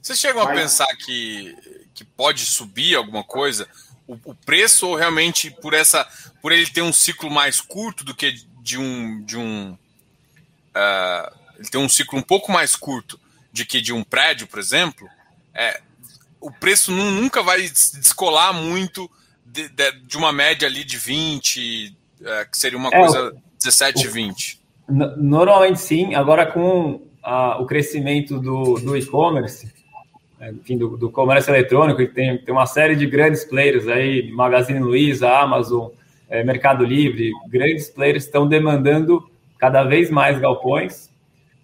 [0.00, 1.52] Vocês chegam a pensar que,
[1.92, 3.68] que pode subir alguma coisa?
[4.06, 6.06] O, o, preço ou realmente por essa
[6.40, 11.68] por ele ter um ciclo mais curto do que de um de um uh, ele
[11.68, 13.18] tem um ciclo um pouco mais curto
[13.52, 15.08] de que de um prédio, por exemplo,
[15.52, 15.80] é,
[16.40, 19.10] o preço nunca vai descolar muito
[19.44, 23.42] de, de, de uma média ali de 20, é, que seria uma é, coisa o,
[23.58, 24.65] 17, 20.
[24.88, 27.00] Normalmente sim, agora com
[27.58, 29.72] o crescimento do, do e-commerce,
[30.38, 34.30] né, enfim, do, do, comércio eletrônico, que tem, tem uma série de grandes players aí,
[34.30, 35.88] Magazine Luiza, Amazon,
[36.28, 41.10] é, Mercado Livre, grandes players estão demandando cada vez mais galpões,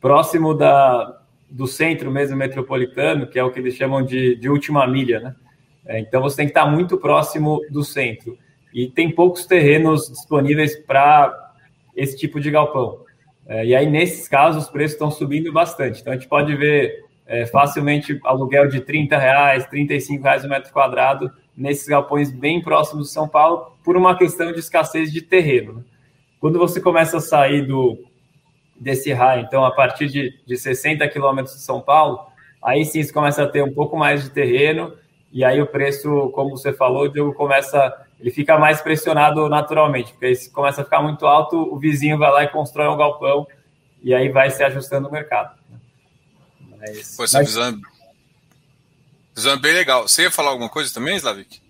[0.00, 4.86] próximo da, do centro mesmo metropolitano, que é o que eles chamam de, de última
[4.86, 5.34] milha, né?
[5.84, 8.38] É, então você tem que estar muito próximo do centro.
[8.72, 11.52] E tem poucos terrenos disponíveis para
[11.94, 13.00] esse tipo de galpão.
[13.46, 16.00] É, e aí, nesses casos, os preços estão subindo bastante.
[16.00, 20.72] Então, a gente pode ver é, facilmente aluguel de 30 reais, 35 reais o metro
[20.72, 25.74] quadrado nesses galpões bem próximos de São Paulo, por uma questão de escassez de terreno.
[25.74, 25.82] Né?
[26.40, 27.98] Quando você começa a sair do,
[28.78, 32.26] desse raio, então, a partir de, de 60 quilômetros de São Paulo,
[32.62, 34.92] aí sim você começa a ter um pouco mais de terreno,
[35.32, 40.26] e aí o preço, como você falou, Diogo, começa ele fica mais pressionado naturalmente, porque
[40.26, 43.44] aí se começa a ficar muito alto, o vizinho vai lá e constrói um galpão
[44.00, 45.58] e aí vai se ajustando o mercado.
[46.78, 47.48] Mas, Pô, essa mas...
[47.48, 47.74] visão, é,
[49.34, 50.06] visão é bem legal.
[50.06, 51.60] Você ia falar alguma coisa também, Slavik?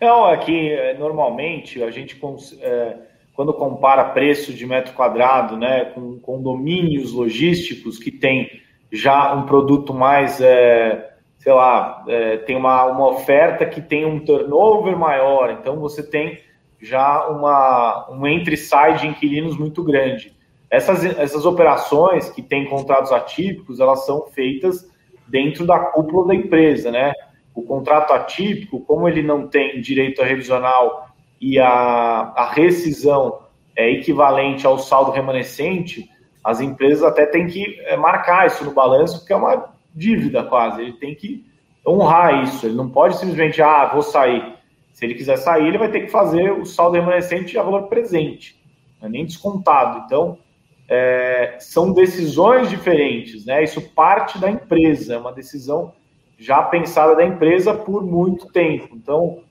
[0.00, 2.16] Não, aqui é normalmente a gente
[2.60, 2.96] é,
[3.34, 9.92] quando compara preço de metro quadrado, né, com condomínios logísticos que tem já um produto
[9.92, 11.07] mais é,
[11.38, 16.40] sei lá, é, tem uma, uma oferta que tem um turnover maior, então você tem
[16.80, 20.36] já uma, um entre-sai de inquilinos muito grande.
[20.70, 24.88] Essas, essas operações que têm contratos atípicos, elas são feitas
[25.26, 27.12] dentro da cúpula da empresa, né?
[27.54, 31.08] O contrato atípico, como ele não tem direito a revisional
[31.40, 33.40] e a, a rescisão
[33.74, 36.08] é equivalente ao saldo remanescente,
[36.44, 40.82] as empresas até têm que é, marcar isso no balanço, porque é uma dívida quase.
[40.82, 41.44] Ele tem que
[41.86, 42.66] honrar isso.
[42.66, 44.54] Ele não pode simplesmente, ah, vou sair.
[44.92, 48.60] Se ele quiser sair, ele vai ter que fazer o saldo remanescente a valor presente,
[49.00, 50.02] é nem descontado.
[50.04, 50.38] Então,
[50.88, 53.62] é, são decisões diferentes, né?
[53.62, 55.92] Isso parte da empresa, é uma decisão
[56.36, 58.88] já pensada da empresa por muito tempo.
[58.96, 59.42] Então,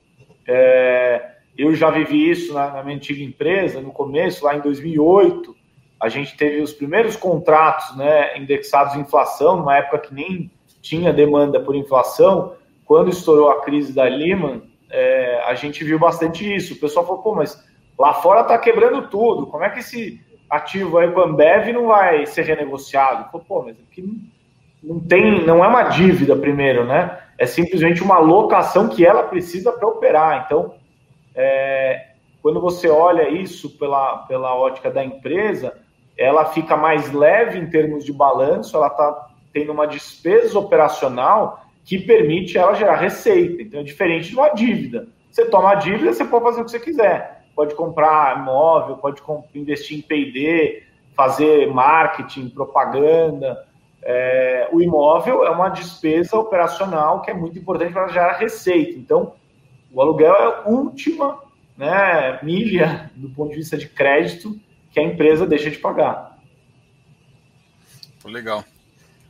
[0.46, 5.56] é, eu já vivi isso na, na minha antiga empresa, no começo, lá em 2008,
[6.00, 11.12] a gente teve os primeiros contratos né, indexados em inflação, numa época que nem tinha
[11.12, 12.54] demanda por inflação.
[12.84, 16.74] Quando estourou a crise da Lehman, é, a gente viu bastante isso.
[16.74, 17.62] O pessoal falou, pô, mas
[17.98, 19.46] lá fora está quebrando tudo.
[19.46, 23.30] Como é que esse ativo aí com a Ambev não vai ser renegociado?
[23.30, 24.04] Falou, pô, mas aqui
[24.82, 27.18] não tem, não é uma dívida primeiro, né?
[27.36, 30.44] É simplesmente uma locação que ela precisa para operar.
[30.46, 30.74] Então,
[31.34, 35.76] é, quando você olha isso pela, pela ótica da empresa,
[36.18, 41.98] ela fica mais leve em termos de balanço, ela está tendo uma despesa operacional que
[41.98, 43.62] permite ela gerar receita.
[43.62, 45.06] Então, é diferente de uma dívida.
[45.30, 47.44] Você toma a dívida, você pode fazer o que você quiser.
[47.54, 49.22] Pode comprar imóvel, pode
[49.54, 50.82] investir em P&D,
[51.16, 53.64] fazer marketing, propaganda.
[54.02, 58.98] É, o imóvel é uma despesa operacional que é muito importante para gerar receita.
[58.98, 59.34] Então,
[59.92, 61.38] o aluguel é a última
[61.76, 64.58] né, milha do ponto de vista de crédito
[64.98, 66.36] que a empresa deixa de pagar.
[68.24, 68.64] Legal.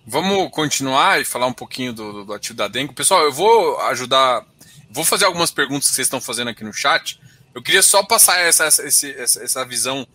[0.07, 2.95] Vamos continuar e falar um pouquinho do, do ativo da Dengo.
[2.95, 4.45] Pessoal, eu vou ajudar,
[4.91, 7.21] vou fazer algumas perguntas que vocês estão fazendo aqui no chat.
[7.55, 10.07] Eu queria só passar essa, essa, essa, essa visão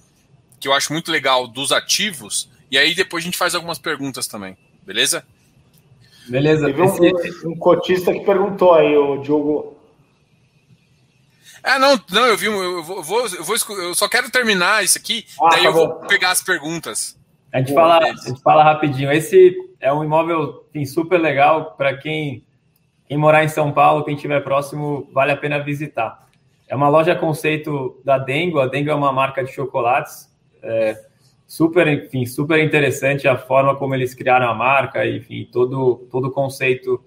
[0.59, 4.27] que eu acho muito legal dos ativos, e aí depois a gente faz algumas perguntas
[4.27, 5.25] também, beleza?
[6.27, 6.65] Beleza.
[6.67, 9.72] Teve um, um cotista que perguntou aí, o Diogo.
[11.63, 14.83] É, não, não, eu vi, eu vou, eu vou, eu, vou, eu só quero terminar
[14.83, 17.17] isso aqui, ah, daí tá eu vou pegar as perguntas.
[17.53, 19.11] A gente, fala, a gente fala rapidinho.
[19.11, 22.43] Esse é um imóvel assim, super legal para quem,
[23.07, 26.27] quem morar em São Paulo, quem estiver próximo, vale a pena visitar.
[26.67, 28.59] É uma loja conceito da Dengo.
[28.59, 30.99] A Dengo é uma marca de chocolates é,
[31.45, 36.31] super, enfim, super interessante a forma como eles criaram a marca, enfim, todo, todo o
[36.31, 37.03] conceito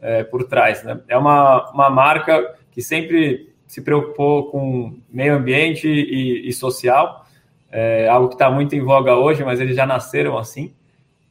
[0.00, 0.82] é, por trás.
[0.82, 0.98] Né?
[1.08, 7.24] É uma, uma marca que sempre se preocupou com meio ambiente e, e social,
[7.70, 10.74] é, algo que está muito em voga hoje, mas eles já nasceram assim.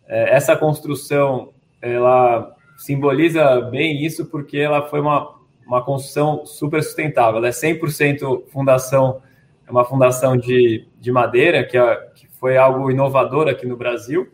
[0.08, 1.49] É, essa construção,
[1.82, 5.36] ela simboliza bem isso porque ela foi uma,
[5.67, 7.39] uma construção super sustentável.
[7.39, 9.21] Ela é 100% fundação
[9.67, 14.30] é uma fundação de, de madeira, que, é, que foi algo inovador aqui no Brasil,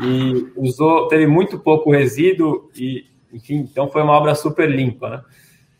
[0.00, 5.22] e usou, teve muito pouco resíduo, e, enfim, então foi uma obra super limpa, né?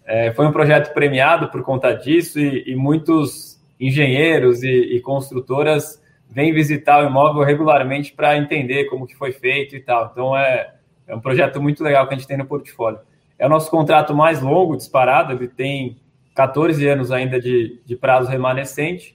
[0.08, 6.02] É, foi um projeto premiado por conta disso, e, e muitos engenheiros e, e, construtoras
[6.30, 10.08] vêm visitar o imóvel regularmente para entender como que foi feito e tal.
[10.10, 10.72] Então, é,
[11.06, 13.00] é um projeto muito legal que a gente tem no portfólio.
[13.38, 15.98] É o nosso contrato mais longo, disparado, ele tem
[16.34, 19.14] 14 anos ainda de, de prazo remanescente.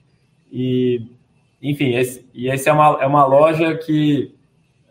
[0.51, 1.08] E,
[1.60, 4.32] enfim, esse, e esse é uma, é uma loja que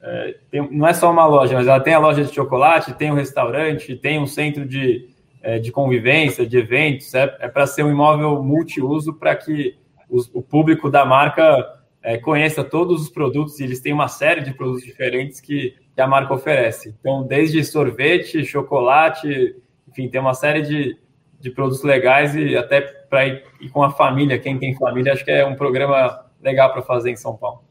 [0.03, 3.13] é, tem, não é só uma loja, mas ela tem a loja de chocolate, tem
[3.13, 5.12] um restaurante, tem um centro de,
[5.43, 7.13] é, de convivência, de eventos.
[7.15, 9.77] É, é para ser um imóvel multiuso para que
[10.09, 13.59] os, o público da marca é, conheça todos os produtos.
[13.59, 16.95] E eles têm uma série de produtos diferentes que, que a marca oferece.
[17.01, 19.57] Então, desde sorvete, chocolate,
[19.89, 20.99] enfim, tem uma série de,
[21.41, 25.25] de produtos legais e até para ir, ir, com a família, quem tem família, acho
[25.25, 27.63] que é um programa legal para fazer em São Paulo.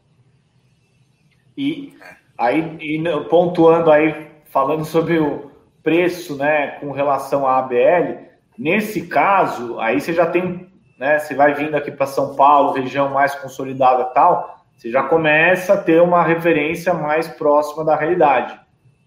[1.58, 1.94] E
[2.38, 5.51] aí, e pontuando aí, falando sobre o
[5.84, 11.54] preço, né, com relação à ABL, nesse caso, aí você já tem, né, você vai
[11.54, 16.24] vindo aqui para São Paulo, região mais consolidada tal, você já começa a ter uma
[16.24, 18.60] referência mais próxima da realidade.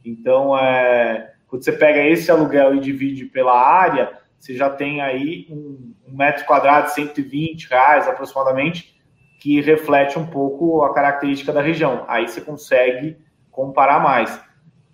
[0.05, 5.47] Então, é, quando você pega esse aluguel e divide pela área, você já tem aí
[5.51, 8.95] um, um metro quadrado de 120 reais aproximadamente,
[9.41, 12.05] que reflete um pouco a característica da região.
[12.09, 13.17] Aí você consegue
[13.51, 14.41] comparar mais.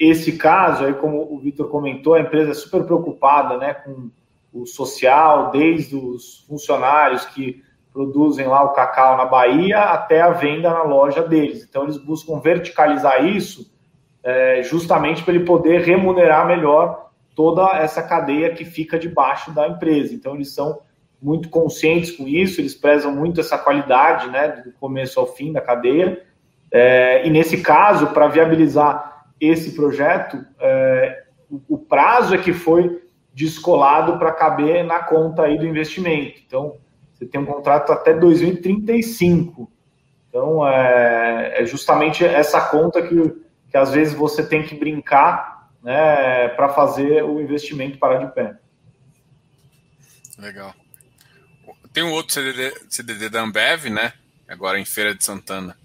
[0.01, 4.09] Esse caso, aí, como o Vitor comentou, a empresa é super preocupada né, com
[4.51, 10.71] o social, desde os funcionários que produzem lá o cacau na Bahia até a venda
[10.71, 11.67] na loja deles.
[11.69, 13.71] Então, eles buscam verticalizar isso
[14.25, 20.15] é, justamente para ele poder remunerar melhor toda essa cadeia que fica debaixo da empresa.
[20.15, 20.81] Então, eles são
[21.21, 25.61] muito conscientes com isso, eles prezam muito essa qualidade, né, do começo ao fim da
[25.61, 26.23] cadeia.
[26.73, 29.11] É, e nesse caso, para viabilizar
[29.41, 31.25] esse projeto, é,
[31.69, 36.41] o, prazo é que foi descolado para caber na conta aí do investimento.
[36.47, 36.77] Então,
[37.15, 39.71] você tem um contrato até 2035.
[40.29, 43.17] Então, é, é justamente essa conta que,
[43.69, 48.57] que às vezes você tem que brincar né, para fazer o investimento parar de pé.
[50.39, 50.75] Legal.
[51.93, 54.13] Tem um outro CDD, CDD da Ambev, né?
[54.49, 55.77] Agora em Feira de Santana.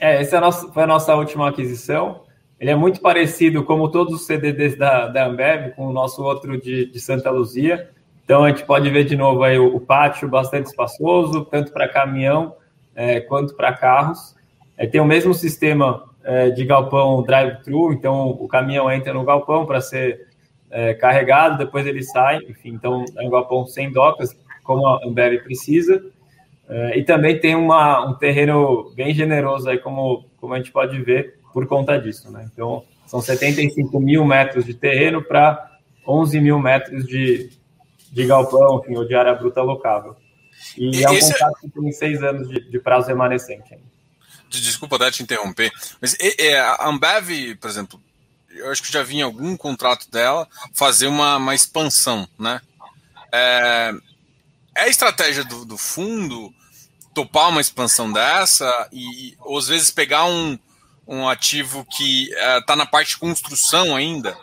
[0.00, 2.24] É, essa é a nossa, foi a nossa última aquisição.
[2.60, 6.60] Ele é muito parecido, como todos os CDDs da, da Ambev, com o nosso outro
[6.60, 7.90] de, de Santa Luzia.
[8.24, 11.88] Então a gente pode ver de novo aí o, o pátio bastante espaçoso, tanto para
[11.88, 12.54] caminhão
[12.94, 14.34] é, quanto para carros.
[14.76, 19.64] É, tem o mesmo sistema é, de galpão drive-thru, então o caminhão entra no galpão
[19.64, 20.28] para ser
[20.70, 25.42] é, carregado, depois ele sai, enfim, então é um galpão sem docas, como a Ambev
[25.42, 26.04] precisa,
[26.68, 31.00] é, e também tem uma, um terreno bem generoso aí, como, como a gente pode
[31.00, 32.48] ver, por conta disso, né?
[32.52, 37.50] Então, São 75 mil metros de terreno para 11 mil metros de,
[38.12, 40.16] de galpão, enfim, ou de área bruta locável.
[40.76, 43.78] E, é um contrato que tem seis anos de, de prazo remanescente.
[44.50, 45.70] Desculpa até te interromper,
[46.00, 48.00] mas é, a Ambev, por exemplo,
[48.50, 52.60] eu acho que já vi em algum contrato dela fazer uma, uma expansão, né?
[53.30, 53.92] É,
[54.74, 56.52] é a estratégia do, do, fundo
[57.12, 60.58] topar uma expansão dessa e, ou às vezes pegar um,
[61.08, 64.36] um ativo que está é, na parte de construção ainda,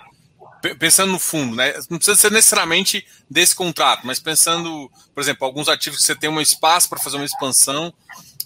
[0.79, 1.73] pensando no fundo, né?
[1.89, 6.27] Não precisa ser necessariamente desse contrato, mas pensando, por exemplo, alguns ativos que você tem
[6.27, 7.93] um espaço para fazer uma expansão,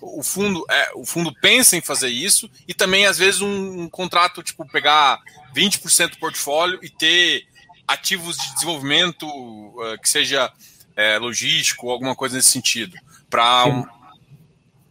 [0.02, 3.90] o fundo, é, o fundo pensa em fazer isso e também às vezes um, um
[3.90, 5.20] contrato tipo pegar
[5.56, 7.46] 20% do portfólio e ter
[7.88, 10.52] ativos de desenvolvimento uh, que seja
[10.96, 12.98] é, logístico alguma coisa nesse sentido
[13.30, 13.86] para um...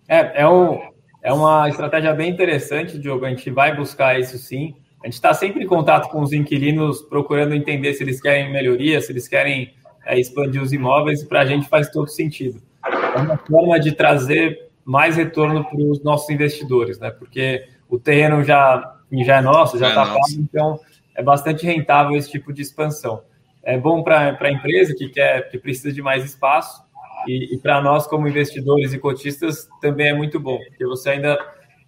[0.07, 0.93] é, é, um,
[1.23, 3.25] é uma estratégia bem interessante, Diogo.
[3.25, 4.75] A gente vai buscar isso sim.
[5.03, 9.01] A gente está sempre em contato com os inquilinos, procurando entender se eles querem melhoria,
[9.01, 12.61] se eles querem é, expandir os imóveis, para a gente faz todo sentido.
[12.85, 17.11] É uma forma de trazer mais retorno para os nossos investidores, né?
[17.11, 20.81] Porque o terreno já, já é nosso, já está é pago, então
[21.15, 23.23] é bastante rentável esse tipo de expansão.
[23.63, 26.83] É bom para a empresa que quer, que precisa de mais espaço,
[27.29, 31.39] e, e para nós, como investidores e cotistas, também é muito bom, porque você ainda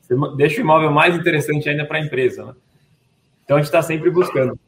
[0.02, 2.44] você deixa o imóvel mais interessante ainda para a empresa.
[2.44, 2.54] Né?
[3.44, 4.58] Então a gente está sempre buscando.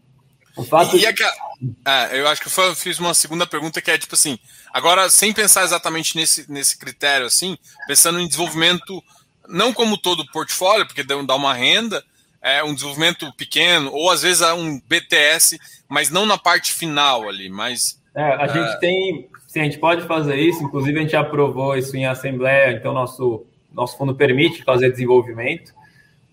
[0.56, 4.14] O fato e, é, eu acho que eu fiz uma segunda pergunta que é tipo
[4.14, 4.38] assim,
[4.72, 7.56] agora sem pensar exatamente nesse, nesse critério assim,
[7.86, 9.02] pensando em desenvolvimento
[9.48, 12.04] não como todo o portfólio, porque dá uma renda,
[12.40, 15.58] é um desenvolvimento pequeno ou às vezes um BTS,
[15.88, 18.48] mas não na parte final ali, mas é, a é...
[18.48, 22.72] gente tem, sim, a gente pode fazer isso, inclusive a gente aprovou isso em assembleia,
[22.72, 25.74] então nosso nosso fundo permite fazer desenvolvimento.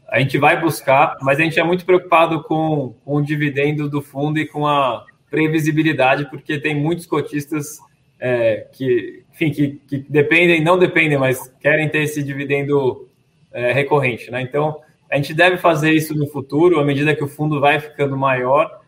[0.08, 4.02] A gente vai buscar, mas a gente é muito preocupado com, com o dividendo do
[4.02, 7.80] fundo e com a previsibilidade, porque tem muitos cotistas
[8.20, 13.08] é, que, enfim, que, que, dependem, não dependem, mas querem ter esse dividendo
[13.52, 14.42] é, recorrente, né?
[14.42, 14.80] Então,
[15.12, 18.80] a gente deve fazer isso no futuro, à medida que o fundo vai ficando maior,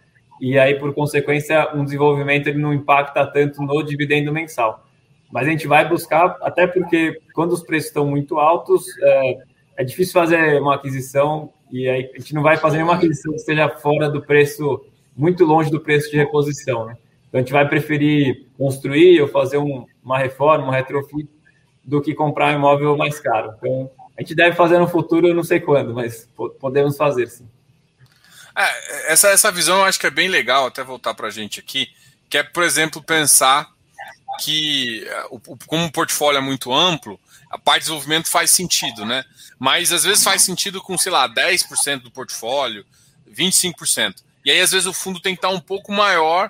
[0.42, 4.84] e aí, por consequência, um desenvolvimento ele não impacta tanto no dividendo mensal.
[5.32, 9.38] Mas a gente vai buscar, até porque quando os preços estão muito altos, é,
[9.78, 13.38] é difícil fazer uma aquisição e aí a gente não vai fazer nenhuma aquisição que
[13.38, 14.84] esteja fora do preço,
[15.16, 16.88] muito longe do preço de reposição.
[16.88, 16.98] Né?
[17.30, 21.30] Então a gente vai preferir construir ou fazer um, uma reforma, um retrofit,
[21.86, 23.54] do que comprar um imóvel mais caro.
[23.58, 26.28] Então a gente deve fazer no futuro, eu não sei quando, mas
[26.60, 27.48] podemos fazer sim.
[28.56, 31.60] É, essa, essa visão eu acho que é bem legal, até voltar para a gente
[31.60, 31.90] aqui,
[32.30, 33.70] que é, por exemplo, pensar
[34.40, 35.24] que, é,
[35.68, 39.26] como o portfólio é muito amplo, a parte de desenvolvimento faz sentido, né?
[39.60, 42.86] Mas às vezes faz sentido com, sei lá, 10% do portfólio,
[43.30, 44.16] 25%.
[44.44, 46.50] E aí, às vezes, o fundo tem que estar um pouco maior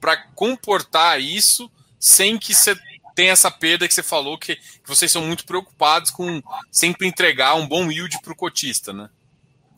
[0.00, 2.76] para comportar isso sem que você
[3.14, 7.54] tenha essa perda que você falou, que, que vocês são muito preocupados com sempre entregar
[7.54, 9.08] um bom yield para o cotista, né?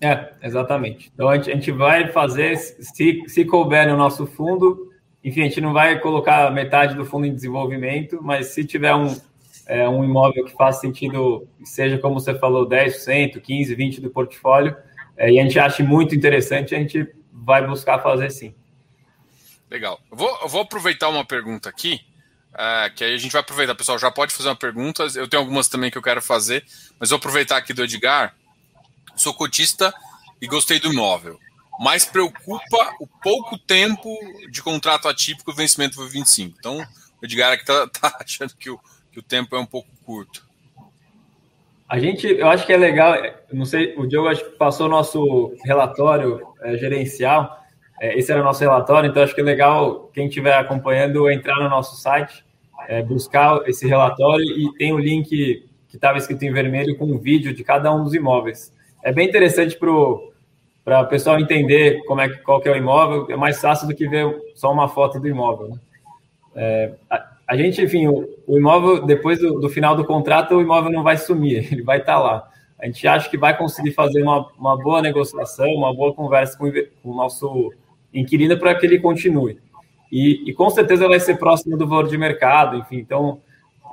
[0.04, 1.10] É, exatamente.
[1.14, 4.92] Então a gente, a gente vai fazer, se, se couber no nosso fundo,
[5.24, 9.18] enfim, a gente não vai colocar metade do fundo em desenvolvimento, mas se tiver um,
[9.66, 14.76] é, um imóvel que faz sentido, seja como você falou, 10%, 15%, 20% do portfólio,
[15.16, 18.54] é, e a gente acha muito interessante, a gente vai buscar fazer sim.
[19.70, 19.98] Legal.
[20.10, 22.02] Eu vou, eu vou aproveitar uma pergunta aqui,
[22.52, 25.42] é, que aí a gente vai aproveitar, pessoal, já pode fazer uma pergunta, eu tenho
[25.42, 26.62] algumas também que eu quero fazer,
[27.00, 28.34] mas vou aproveitar aqui do Edgar.
[29.16, 29.92] Sou cotista
[30.40, 31.38] e gostei do imóvel,
[31.78, 34.16] mas preocupa o pouco tempo
[34.50, 36.56] de contrato atípico e vencimento por 25.
[36.58, 36.78] Então,
[37.20, 38.78] o Edgar aqui está tá achando que o
[39.14, 40.44] que o tempo é um pouco curto.
[41.88, 43.14] A gente, eu acho que é legal,
[43.52, 47.62] não sei, o Diogo acho que passou nosso relatório é, gerencial,
[48.00, 51.62] é, esse era o nosso relatório, então acho que é legal quem estiver acompanhando entrar
[51.62, 52.44] no nosso site,
[52.88, 57.18] é, buscar esse relatório e tem o link que estava escrito em vermelho com um
[57.18, 58.73] vídeo de cada um dos imóveis.
[59.04, 63.36] É bem interessante para o pessoal entender como é, qual que é o imóvel, é
[63.36, 65.68] mais fácil do que ver só uma foto do imóvel.
[65.68, 65.78] Né?
[66.56, 66.92] É,
[67.46, 71.02] a gente, enfim, o, o imóvel, depois do, do, final do contrato, o imóvel não
[71.02, 72.50] vai sumir, ele vai estar tá lá.
[72.80, 76.72] A gente acha que vai conseguir fazer uma, uma boa negociação, uma boa conversa com,
[77.02, 77.70] com o nosso
[78.12, 79.58] inquilino para que ele continue.
[80.10, 82.96] E, e, com certeza vai ser próximo do valor de mercado, enfim.
[82.96, 83.40] Então,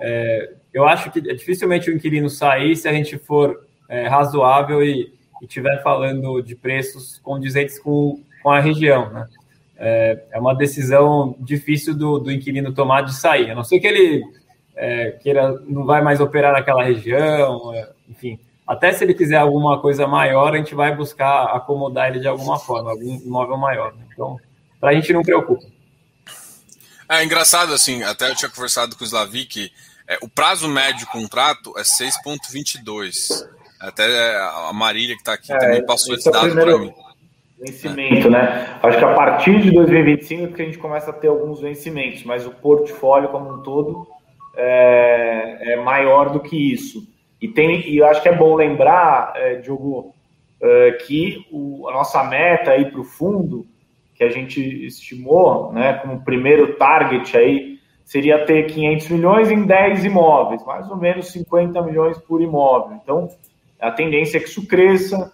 [0.01, 4.81] é, eu acho que é dificilmente o inquilino sair se a gente for é, razoável
[4.81, 9.27] e estiver falando de preços condizentes com, com a região, né?
[9.77, 13.51] é, é uma decisão difícil do, do inquilino tomar de sair.
[13.51, 14.23] A não ser que ele
[14.77, 18.39] é, queira, não vai mais operar naquela região, é, enfim.
[18.65, 22.57] até se ele quiser alguma coisa maior, a gente vai buscar acomodar ele de alguma
[22.57, 23.93] forma, algum imóvel maior.
[23.93, 24.05] Né?
[24.13, 24.39] Então,
[24.79, 25.65] para a gente não preocupa.
[27.09, 29.69] É engraçado, assim, até eu tinha conversado com o Slavik,
[30.07, 33.60] é, o prazo médio de contrato é 6,22.
[33.81, 34.03] Até
[34.37, 36.93] a Marília, que está aqui, é, também passou esse, esse dado para mim.
[37.59, 38.79] Vencimento, né?
[38.81, 42.23] Acho que a partir de 2025 é que a gente começa a ter alguns vencimentos,
[42.23, 44.07] mas o portfólio como um todo
[44.55, 47.07] é, é maior do que isso.
[47.41, 50.13] E, tem, e eu acho que é bom lembrar, é, Diogo,
[50.61, 53.65] é, que o, a nossa meta aí para o fundo,
[54.13, 60.05] que a gente estimou, né, como primeiro target aí, seria ter 500 milhões em 10
[60.05, 62.99] imóveis, mais ou menos 50 milhões por imóvel.
[63.01, 63.29] Então,
[63.81, 65.31] a tendência é que isso cresça,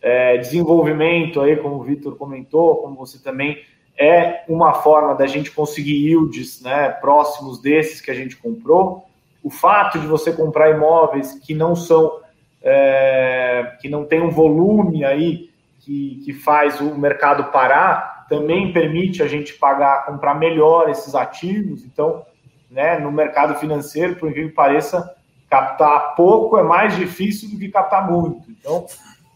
[0.00, 3.58] é, desenvolvimento aí, como o Vitor comentou, como você também,
[3.98, 9.04] é uma forma da gente conseguir yields né, próximos desses que a gente comprou.
[9.42, 12.20] O fato de você comprar imóveis que não são,
[12.62, 19.22] é, que não tem um volume aí que, que faz o mercado parar, também permite
[19.22, 21.84] a gente pagar, comprar melhor esses ativos.
[21.84, 22.24] Então,
[22.70, 25.17] né, no mercado financeiro, por incrível que pareça,
[25.48, 28.50] captar pouco é mais difícil do que captar muito.
[28.50, 28.86] Então,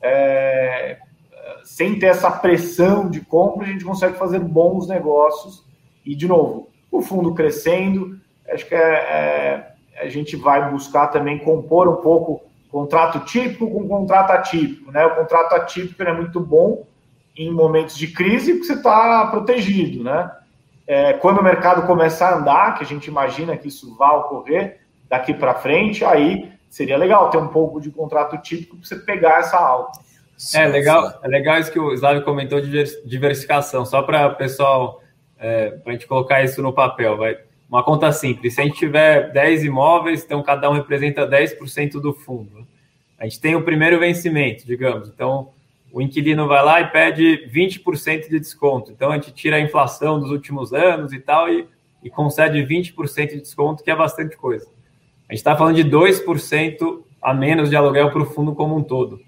[0.02, 0.98] é,
[1.64, 5.64] sem ter essa pressão de compra, a gente consegue fazer bons negócios.
[6.04, 8.18] E, de novo, o fundo crescendo,
[8.50, 13.88] acho que é, é, a gente vai buscar também compor um pouco contrato típico com
[13.88, 14.90] contrato atípico.
[14.90, 15.04] Né?
[15.06, 16.86] O contrato atípico é muito bom
[17.36, 20.04] em momentos de crise porque você está protegido.
[20.04, 20.30] Né?
[20.86, 24.81] É, quando o mercado começar a andar, que a gente imagina que isso vai ocorrer
[25.12, 29.40] daqui para frente, aí seria legal ter um pouco de contrato típico para você pegar
[29.40, 30.00] essa alta.
[30.54, 35.02] É legal, é legal isso que o Slávio comentou de diversificação, só para o pessoal,
[35.38, 37.18] é, para a gente colocar isso no papel.
[37.18, 37.36] Vai.
[37.68, 42.14] Uma conta simples, se a gente tiver 10 imóveis, então cada um representa 10% do
[42.14, 42.66] fundo.
[43.18, 45.50] A gente tem o primeiro vencimento, digamos, então
[45.92, 48.90] o inquilino vai lá e pede 20% de desconto.
[48.90, 51.68] Então a gente tira a inflação dos últimos anos e tal e,
[52.02, 54.66] e concede 20% de desconto, que é bastante coisa.
[55.32, 58.82] A gente está falando de 2% a menos de aluguel para o fundo como um
[58.82, 59.18] todo.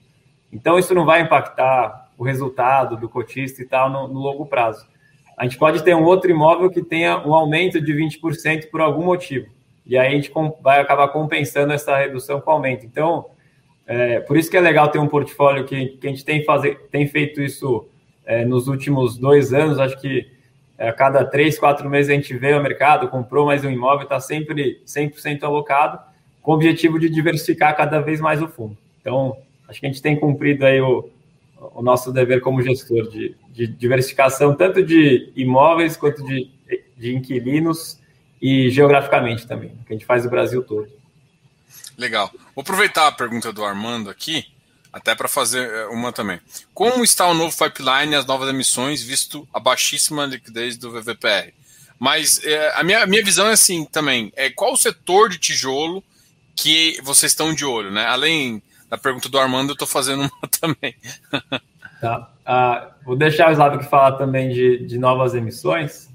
[0.52, 4.86] Então, isso não vai impactar o resultado do cotista e tal no, no longo prazo.
[5.34, 9.02] A gente pode ter um outro imóvel que tenha um aumento de 20% por algum
[9.02, 9.46] motivo.
[9.86, 10.30] E aí a gente
[10.61, 12.84] vai acabar compensando essa redução com aumento.
[12.84, 13.24] Então,
[13.86, 16.86] é, por isso que é legal ter um portfólio que, que a gente tem, fazer,
[16.90, 17.88] tem feito isso
[18.26, 19.78] é, nos últimos dois anos.
[19.78, 20.34] Acho que
[20.89, 24.20] a cada três, quatro meses a gente vê o mercado, comprou mais um imóvel, está
[24.20, 25.99] sempre 100% alocado,
[26.43, 28.76] com o objetivo de diversificar cada vez mais o fundo.
[29.01, 29.37] Então,
[29.68, 31.09] acho que a gente tem cumprido aí o,
[31.74, 36.51] o nosso dever como gestor de, de diversificação, tanto de imóveis quanto de,
[36.97, 38.01] de inquilinos
[38.41, 40.89] e geograficamente também, que a gente faz o Brasil todo.
[41.97, 42.30] Legal.
[42.55, 44.45] Vou aproveitar a pergunta do Armando aqui,
[44.95, 46.40] até para fazer eh, uma também.
[46.72, 51.53] Como está o novo pipeline as novas emissões, visto a baixíssima liquidez do VVPR?
[51.99, 56.03] Mas é, a, minha, minha visão é assim também: é qual o setor de tijolo
[56.55, 58.07] que vocês estão de olho, né?
[58.07, 60.95] Além a pergunta do Armando, eu estou fazendo uma também.
[62.01, 62.30] tá.
[62.47, 66.09] Ah, vou deixar o Slávio falar também de, de novas emissões.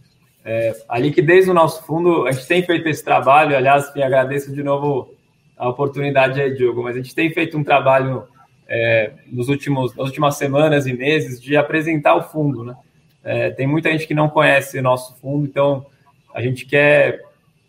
[0.45, 4.63] É, a liquidez do nosso fundo, a gente tem feito esse trabalho, aliás, agradeço de
[4.63, 5.13] novo
[5.57, 8.25] a oportunidade aí, Diogo, mas a gente tem feito um trabalho
[8.69, 12.75] é, nos últimos, nas últimas semanas e meses de apresentar o fundo, né?
[13.23, 15.85] É, tem muita gente que não conhece nosso fundo, então
[16.33, 17.21] a gente quer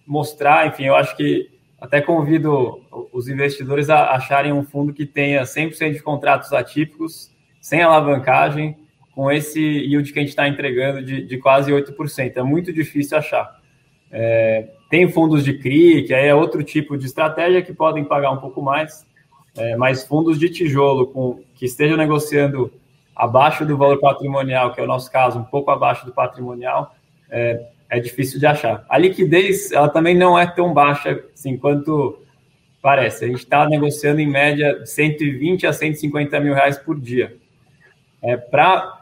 [0.07, 2.81] mostrar, enfim, eu acho que até convido
[3.13, 7.31] os investidores a acharem um fundo que tenha 100% de contratos atípicos,
[7.61, 8.77] sem alavancagem,
[9.15, 12.37] com esse yield que a gente está entregando de, de, quase 8%.
[12.37, 13.59] É muito difícil achar.
[14.11, 18.31] É, tem fundos de CRI, que aí é outro tipo de estratégia que podem pagar
[18.31, 19.07] um pouco mais,
[19.57, 22.73] é, mas fundos de tijolo com, que estejam negociando
[23.15, 26.95] abaixo do valor patrimonial, que é o nosso caso, um pouco abaixo do patrimonial,
[27.29, 28.85] é, é difícil de achar.
[28.89, 32.19] A liquidez, ela também não é tão baixa assim, quanto
[32.81, 33.25] parece.
[33.25, 37.37] A gente está negociando em média 120 a 150 mil reais por dia.
[38.23, 39.01] É, Para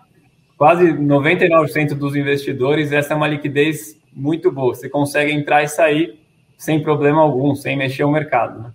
[0.56, 4.74] quase 99% dos investidores, essa é uma liquidez muito boa.
[4.74, 6.18] Você consegue entrar e sair
[6.56, 8.60] sem problema algum, sem mexer o mercado.
[8.60, 8.72] Né?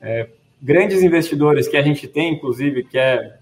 [0.00, 0.28] É,
[0.60, 3.38] grandes investidores que a gente tem, inclusive, que é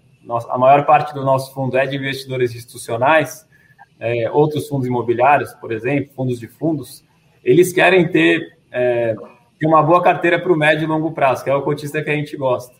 [0.48, 3.46] a maior parte do nosso fundo é de investidores institucionais,
[3.98, 7.04] é, outros fundos imobiliários, por exemplo, fundos de fundos,
[7.44, 9.14] eles querem ter, é,
[9.58, 12.10] ter uma boa carteira para o médio e longo prazo, que é o cotista que
[12.10, 12.74] a gente gosta.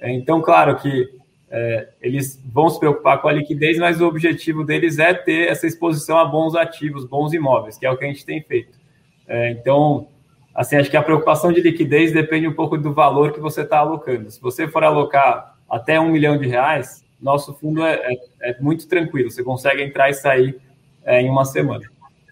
[0.00, 1.08] É, então, claro que
[1.50, 5.66] é, eles vão se preocupar com a liquidez, mas o objetivo deles é ter essa
[5.66, 8.78] exposição a bons ativos, bons imóveis, que é o que a gente tem feito.
[9.26, 10.06] É, então,
[10.54, 13.78] assim, acho que a preocupação de liquidez depende um pouco do valor que você está
[13.78, 14.30] alocando.
[14.30, 18.88] Se você for alocar até um milhão de reais, nosso fundo é, é, é muito
[18.88, 20.60] tranquilo, você consegue entrar e sair
[21.04, 21.84] é, em uma semana.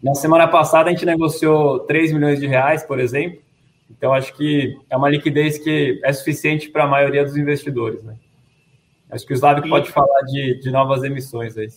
[0.02, 3.40] Na semana passada, a gente negociou 3 milhões de reais, por exemplo,
[3.90, 8.02] então acho que é uma liquidez que é suficiente para a maioria dos investidores.
[8.02, 8.14] Né?
[9.10, 9.70] Acho que o Slavic e...
[9.70, 11.68] pode falar de, de novas emissões aí.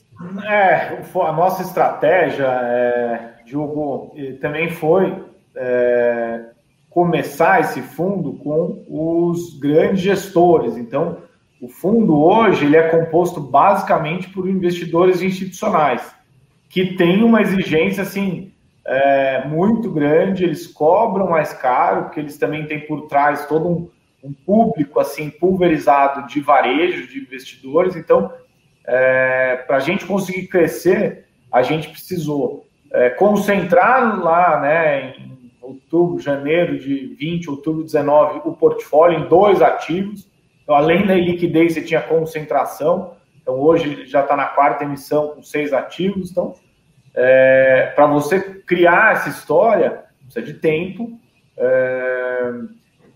[0.46, 6.46] É, a nossa estratégia, é, Diogo, também foi é,
[6.90, 10.78] começar esse fundo com os grandes gestores.
[10.78, 11.18] Então,
[11.62, 16.14] o fundo hoje ele é composto basicamente por investidores institucionais
[16.72, 18.52] que têm uma exigência assim
[18.86, 23.90] é, muito grande, eles cobram mais caro, porque eles também têm por trás todo um,
[24.24, 27.96] um público assim pulverizado de varejo, de investidores.
[27.96, 28.32] Então,
[28.86, 35.31] é, para a gente conseguir crescer, a gente precisou é, concentrar lá, né, em
[35.62, 40.32] outubro, janeiro de 20, outubro de 19, o portfólio em dois ativos
[40.72, 43.16] então, além da liquidez, você tinha concentração.
[43.42, 46.32] Então, hoje já está na quarta emissão com seis ativos.
[46.32, 46.54] Então,
[47.14, 51.20] é, para você criar essa história, precisa de tempo.
[51.58, 52.52] É,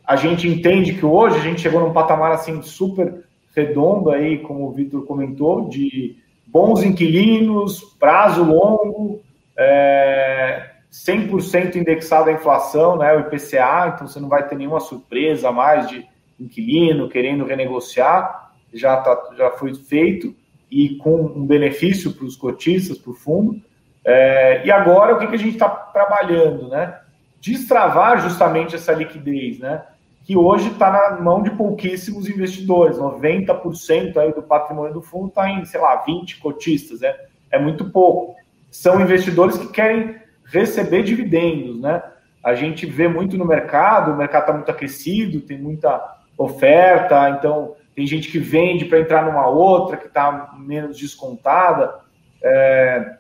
[0.06, 3.24] a gente entende que hoje a gente chegou num patamar assim super
[3.56, 9.22] redondo aí, como o Vitor comentou, de bons inquilinos, prazo longo,
[9.58, 15.52] é, 100% indexado à inflação, né, o IPCA, então você não vai ter nenhuma surpresa
[15.52, 16.08] mais de
[16.40, 20.34] inquilino querendo renegociar, já, tá, já foi feito
[20.72, 23.62] e com um benefício para os cotistas, para o fundo.
[24.06, 27.00] É, e agora o que, que a gente está trabalhando, né?
[27.42, 29.84] Destravar justamente essa liquidez, né?
[30.24, 35.50] Que hoje está na mão de pouquíssimos investidores, 90% aí do patrimônio do fundo está
[35.50, 37.16] em, sei lá, 20 cotistas, é,
[37.52, 38.36] é muito pouco.
[38.72, 42.02] São investidores que querem receber dividendos, né?
[42.44, 46.00] A gente vê muito no mercado, o mercado está muito aquecido, tem muita
[46.38, 51.96] oferta, então tem gente que vende para entrar numa outra que está menos descontada.
[52.44, 53.16] É,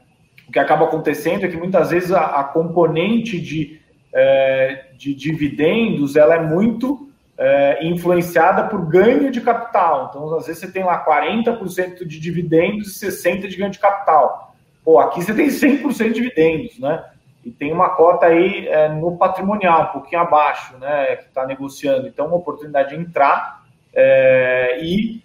[0.47, 3.81] o que acaba acontecendo é que muitas vezes a, a componente de,
[4.13, 10.09] é, de dividendos ela é muito é, influenciada por ganho de capital.
[10.09, 14.55] Então, às vezes você tem lá 40% de dividendos e 60% de ganho de capital.
[14.83, 17.03] Pô, aqui você tem 100% de dividendos, né?
[17.45, 22.07] E tem uma cota aí é, no patrimonial, um pouquinho abaixo, né, que está negociando.
[22.07, 25.23] Então, uma oportunidade de entrar é, e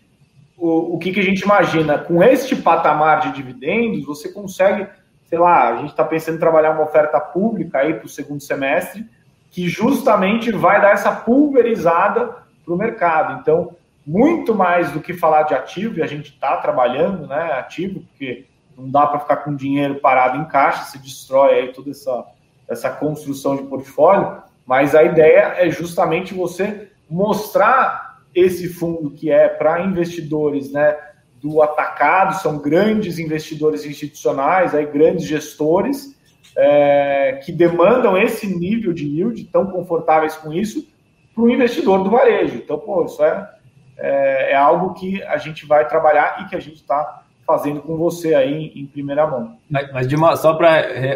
[0.58, 1.96] o, o que, que a gente imagina?
[1.96, 4.86] Com este patamar de dividendos, você consegue,
[5.24, 8.42] sei lá, a gente está pensando em trabalhar uma oferta pública aí para o segundo
[8.42, 9.06] semestre,
[9.50, 13.40] que justamente vai dar essa pulverizada para o mercado.
[13.40, 13.74] Então,
[14.06, 18.44] muito mais do que falar de ativo, e a gente está trabalhando né, ativo, porque
[18.80, 22.24] não dá para ficar com dinheiro parado em caixa, se destrói aí toda essa,
[22.68, 29.48] essa construção de portfólio, mas a ideia é justamente você mostrar esse fundo que é
[29.48, 30.96] para investidores né,
[31.42, 36.16] do atacado, são grandes investidores institucionais, aí, grandes gestores,
[36.56, 40.86] é, que demandam esse nível de yield, tão confortáveis com isso,
[41.34, 42.56] para o investidor do varejo.
[42.56, 43.50] Então, pô, isso é,
[43.96, 47.19] é, é algo que a gente vai trabalhar e que a gente está
[47.50, 49.58] fazendo com você aí em primeira mão.
[49.68, 50.68] Mas, uma, só para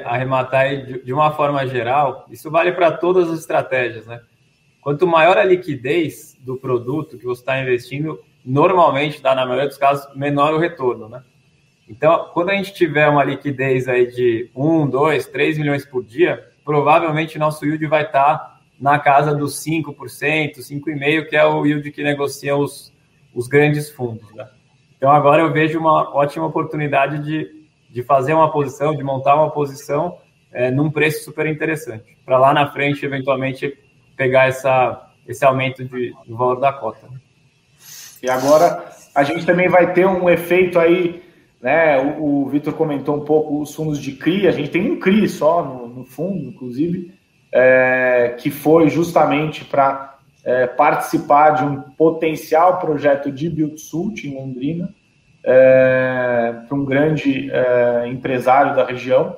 [0.04, 4.20] arrematar aí, de, uma forma geral, isso vale para todas as estratégias, né?
[4.80, 9.78] Quanto maior a liquidez do produto que você está investindo, normalmente dá, na maioria dos
[9.78, 11.22] casos, menor o retorno, né?
[11.88, 16.48] Então, quando a gente tiver uma liquidez aí de 1, 2, 3 milhões por dia,
[16.64, 19.94] provavelmente nosso yield vai estar tá na casa dos 5%,
[20.58, 22.92] 5,5%, que é o yield que negociam os,
[23.32, 24.48] os grandes fundos, né?
[25.04, 27.46] Então agora eu vejo uma ótima oportunidade de,
[27.90, 30.16] de fazer uma posição, de montar uma posição
[30.50, 33.76] é, num preço super interessante, para lá na frente, eventualmente,
[34.16, 37.06] pegar essa, esse aumento de, do valor da cota.
[38.22, 38.82] E agora
[39.14, 41.22] a gente também vai ter um efeito aí,
[41.60, 41.98] né?
[42.18, 45.28] O, o Vitor comentou um pouco os fundos de CRI, a gente tem um CRI
[45.28, 47.12] só no, no fundo, inclusive,
[47.52, 50.13] é, que foi justamente para
[50.44, 54.94] é, participar de um potencial projeto de Build-Sult em Londrina,
[55.42, 59.36] é, para um grande é, empresário da região.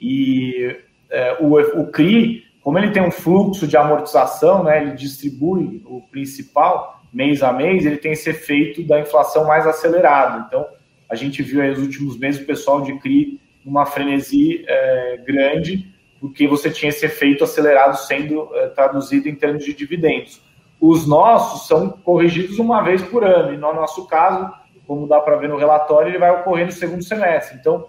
[0.00, 0.76] E
[1.10, 6.02] é, o, o CRI, como ele tem um fluxo de amortização, né, ele distribui o
[6.10, 10.44] principal mês a mês, ele tem esse efeito da inflação mais acelerado.
[10.46, 10.66] Então,
[11.08, 15.86] a gente viu aí nos últimos meses o pessoal de CRI numa frenesi é, grande,
[16.20, 20.42] porque você tinha esse efeito acelerado sendo é, traduzido em termos de dividendos.
[20.80, 24.52] Os nossos são corrigidos uma vez por ano, e no nosso caso,
[24.86, 27.58] como dá para ver no relatório, ele vai ocorrer no segundo semestre.
[27.58, 27.86] Então,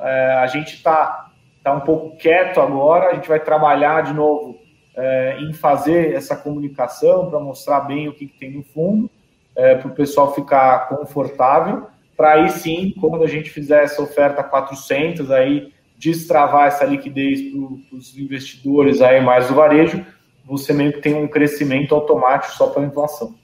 [0.00, 1.30] é, a gente está
[1.62, 4.58] tá um pouco quieto agora, a gente vai trabalhar de novo
[4.96, 9.10] é, em fazer essa comunicação para mostrar bem o que, que tem no fundo,
[9.56, 14.42] é, para o pessoal ficar confortável, para aí sim, quando a gente fizer essa oferta
[14.42, 20.04] 400, aí destravar essa liquidez para os investidores aí mais do varejo,
[20.48, 23.34] você meio que tem um crescimento automático só pela inflação.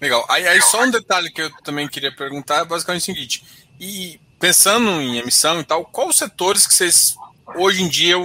[0.00, 0.24] Legal.
[0.28, 3.44] Aí, aí, só um detalhe que eu também queria perguntar é basicamente o seguinte:
[3.80, 7.16] e pensando em emissão e tal, quais setores que vocês
[7.56, 8.16] hoje em dia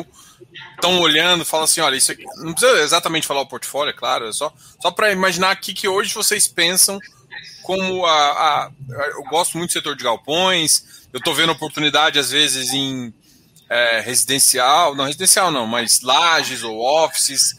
[0.76, 4.28] estão olhando, falam assim, olha, isso aqui, não precisa exatamente falar o portfólio, é claro,
[4.28, 7.00] é só, só para imaginar aqui que hoje vocês pensam
[7.64, 8.72] como a, a,
[9.16, 13.14] eu gosto muito do setor de galpões, eu estou vendo oportunidade às vezes em
[13.70, 17.56] é, residencial, não residencial não, mas lajes ou offices,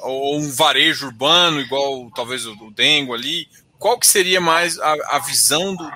[0.00, 3.46] ou um varejo urbano, igual talvez o, Dengo ali,
[3.78, 5.90] qual que seria mais a, a visão do,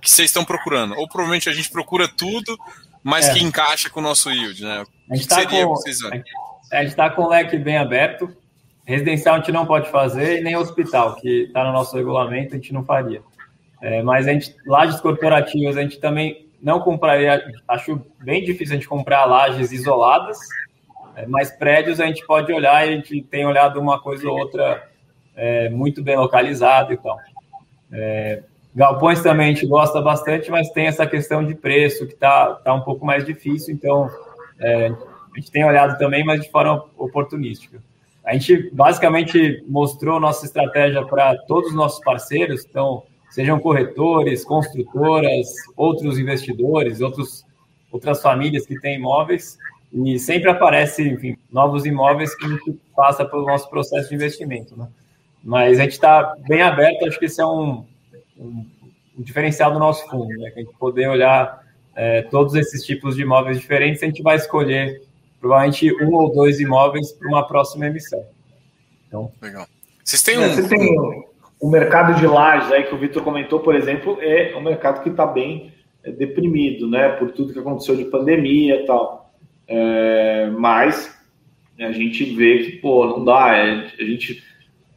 [0.00, 0.94] que vocês estão procurando?
[0.96, 2.58] Ou provavelmente a gente procura tudo,
[3.02, 3.34] mas é.
[3.34, 4.84] que encaixa com o nosso yield, né?
[5.10, 5.74] A gente está com,
[6.72, 8.34] a gente tá com o leque bem aberto.
[8.84, 12.56] Residencial a gente não pode fazer, e nem hospital, que está no nosso regulamento, a
[12.56, 13.22] gente não faria.
[13.82, 18.78] É, mas a gente, lajes corporativas, a gente também não compraria, acho bem difícil a
[18.78, 20.38] gente comprar lajes isoladas,
[21.16, 24.38] é, mas prédios a gente pode olhar e a gente tem olhado uma coisa ou
[24.38, 24.88] outra
[25.36, 27.18] é, muito bem localizada e tal.
[27.92, 28.42] É,
[28.74, 32.74] galpões também a gente gosta bastante, mas tem essa questão de preço que está tá
[32.74, 34.10] um pouco mais difícil, então
[34.58, 37.80] é, a gente tem olhado também, mas de forma oportunística.
[38.24, 45.48] A gente basicamente mostrou nossa estratégia para todos os nossos parceiros, então, sejam corretores, construtoras,
[45.76, 47.44] outros investidores, outros,
[47.90, 49.58] outras famílias que têm imóveis,
[49.92, 54.76] e sempre aparece, enfim, novos imóveis que a gente passa pelo nosso processo de investimento,
[54.76, 54.88] né?
[55.42, 57.86] Mas a gente está bem aberto, acho que esse é um,
[58.36, 58.66] um,
[59.16, 60.50] um diferencial do nosso fundo, né?
[60.50, 61.62] Que a gente poder olhar
[61.96, 65.02] é, todos esses tipos de imóveis diferentes, a gente vai escolher
[65.40, 68.24] provavelmente um ou dois imóveis para uma próxima emissão.
[69.06, 69.66] Então, Legal.
[70.04, 70.54] Vocês têm é, um...
[70.54, 71.27] Você tem
[71.60, 75.08] o mercado de lajes aí que o Vitor comentou, por exemplo, é um mercado que
[75.08, 75.72] está bem
[76.04, 77.08] é, deprimido, né?
[77.10, 79.32] Por tudo que aconteceu de pandemia e tal.
[79.66, 81.16] É, mas
[81.78, 83.56] a gente vê que, pô, não dá.
[83.56, 84.42] É, a gente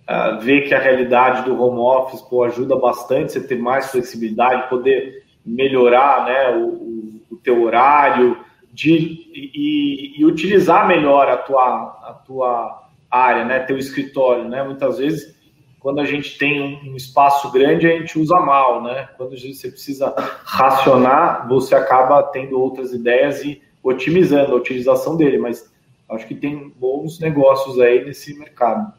[0.10, 4.70] uh, vê que a realidade do home office pô, ajuda bastante você ter mais flexibilidade,
[4.70, 8.38] poder melhorar né, o, o, o teu horário
[8.72, 8.96] de,
[9.34, 11.64] e, e, utilizar melhor a tua,
[12.04, 14.48] a tua área, né, teu escritório.
[14.48, 14.64] Né?
[14.64, 15.36] Muitas vezes,
[15.82, 18.84] quando a gente tem um, espaço grande, a gente usa mal.
[18.84, 19.10] Né?
[19.18, 20.14] Quando você precisa
[20.46, 25.70] racionar, você acaba tendo outras ideias e otimizando a utilização dele, mas
[26.08, 28.94] acho que tem bons negócios aí nesse mercado.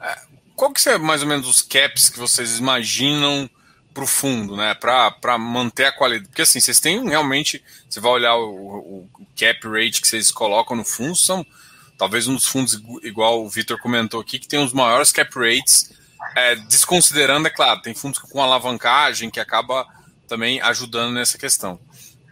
[0.00, 0.16] É,
[0.56, 3.48] qual que é mais ou menos os caps que vocês imaginam
[3.94, 4.74] para o fundo, né?
[4.74, 6.28] Para manter a qualidade.
[6.28, 7.64] Porque assim, vocês têm realmente.
[7.88, 9.08] Você vai olhar o, o,
[9.38, 11.46] cap rate que vocês colocam no fundo, são
[11.96, 15.92] talvez um dos fundos, igual o Vitor comentou aqui, que tem os maiores cap rates,
[16.36, 19.86] é, desconsiderando, é claro, tem fundos com alavancagem que acaba
[20.28, 21.78] também ajudando nessa questão.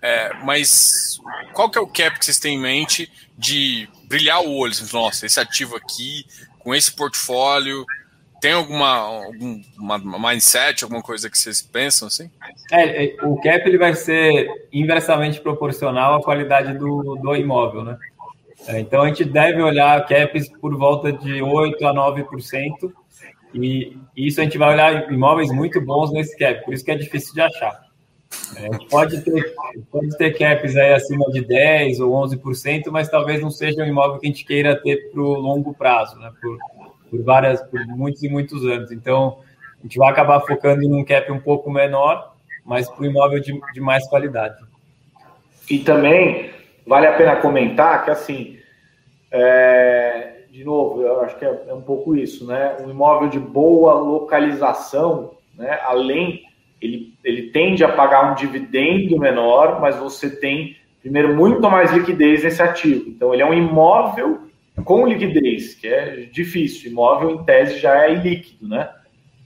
[0.03, 1.19] É, mas
[1.55, 4.73] qual que é o cap que vocês têm em mente de brilhar o olho?
[4.73, 6.27] Assim, Nossa, esse ativo aqui,
[6.59, 7.87] com esse portfólio,
[8.45, 9.63] tem alguma algum
[10.21, 12.31] mindset, alguma coisa que vocês pensam assim?
[12.71, 17.99] É, é, o cap ele vai ser inversamente proporcional à qualidade do, do imóvel, né?
[18.67, 22.93] É, então a gente deve olhar caps por volta de 8 a 9%,
[23.55, 26.97] e isso a gente vai olhar imóveis muito bons nesse cap, por isso que é
[26.97, 27.85] difícil de achar.
[28.57, 29.55] É, pode, ter,
[29.91, 34.19] pode ter caps aí acima de 10% ou 11%, mas talvez não seja um imóvel
[34.19, 36.33] que a gente queira ter para o longo prazo, né?
[36.41, 36.59] por,
[37.11, 38.91] por, várias, por muitos e muitos anos.
[38.91, 39.39] Então,
[39.79, 42.35] a gente vai acabar focando em um cap um pouco menor,
[42.65, 44.57] mas para o imóvel de, de mais qualidade.
[45.71, 46.51] E também
[46.87, 48.59] vale a pena comentar que, assim,
[49.31, 52.77] é, de novo, eu acho que é, é um pouco isso, né?
[52.81, 55.81] Um imóvel de boa localização, né?
[55.83, 56.45] além
[56.81, 62.45] ele, ele tende a pagar um dividendo menor, mas você tem, primeiro, muito mais liquidez
[62.45, 63.09] nesse ativo.
[63.09, 64.49] Então, ele é um imóvel
[64.85, 66.91] com liquidez, que é difícil.
[66.91, 68.91] Imóvel, em tese, já é ilíquido, né?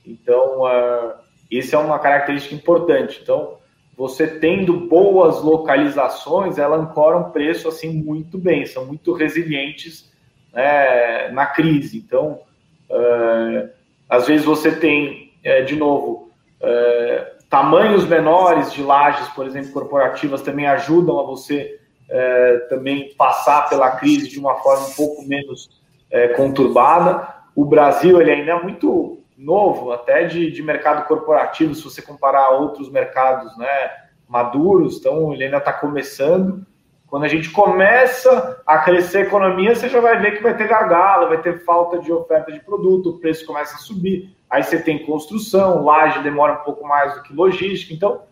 [0.05, 1.13] Então, uh,
[1.53, 3.21] essa é uma característica importante.
[3.23, 3.59] Então,
[3.99, 10.09] você tendo boas localizações, ela ancora um preço assim muito bem, são muito resilientes
[10.55, 11.99] né, na crise.
[11.99, 12.41] Então,
[12.89, 13.69] uh,
[14.09, 16.31] às vezes você tem, uh, de novo,
[16.61, 23.69] é, tamanhos menores de lajes, por exemplo, corporativas, também ajudam a você é, também passar
[23.69, 25.81] pela crise de uma forma um pouco menos
[26.11, 27.29] é, conturbada.
[27.55, 32.47] O Brasil ele ainda é muito novo, até de, de mercado corporativo, se você comparar
[32.47, 33.91] a outros mercados né,
[34.29, 36.67] maduros, então ele ainda está começando.
[37.07, 40.69] Quando a gente começa a crescer a economia, você já vai ver que vai ter
[40.69, 44.37] gargalo, vai ter falta de oferta de produto, o preço começa a subir.
[44.51, 47.95] Aí você tem construção, laje demora um pouco mais do que logística.
[47.95, 48.23] Então,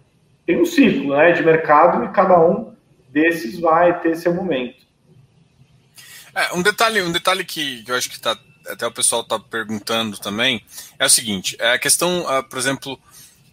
[0.44, 2.74] tem um ciclo né, de mercado e cada um
[3.08, 4.84] desses vai ter seu momento.
[6.34, 8.36] É, um detalhe, um detalhe que, eu acho que tá,
[8.68, 10.64] até o pessoal está perguntando também
[10.98, 12.98] é o seguinte: é a questão, uh, por exemplo,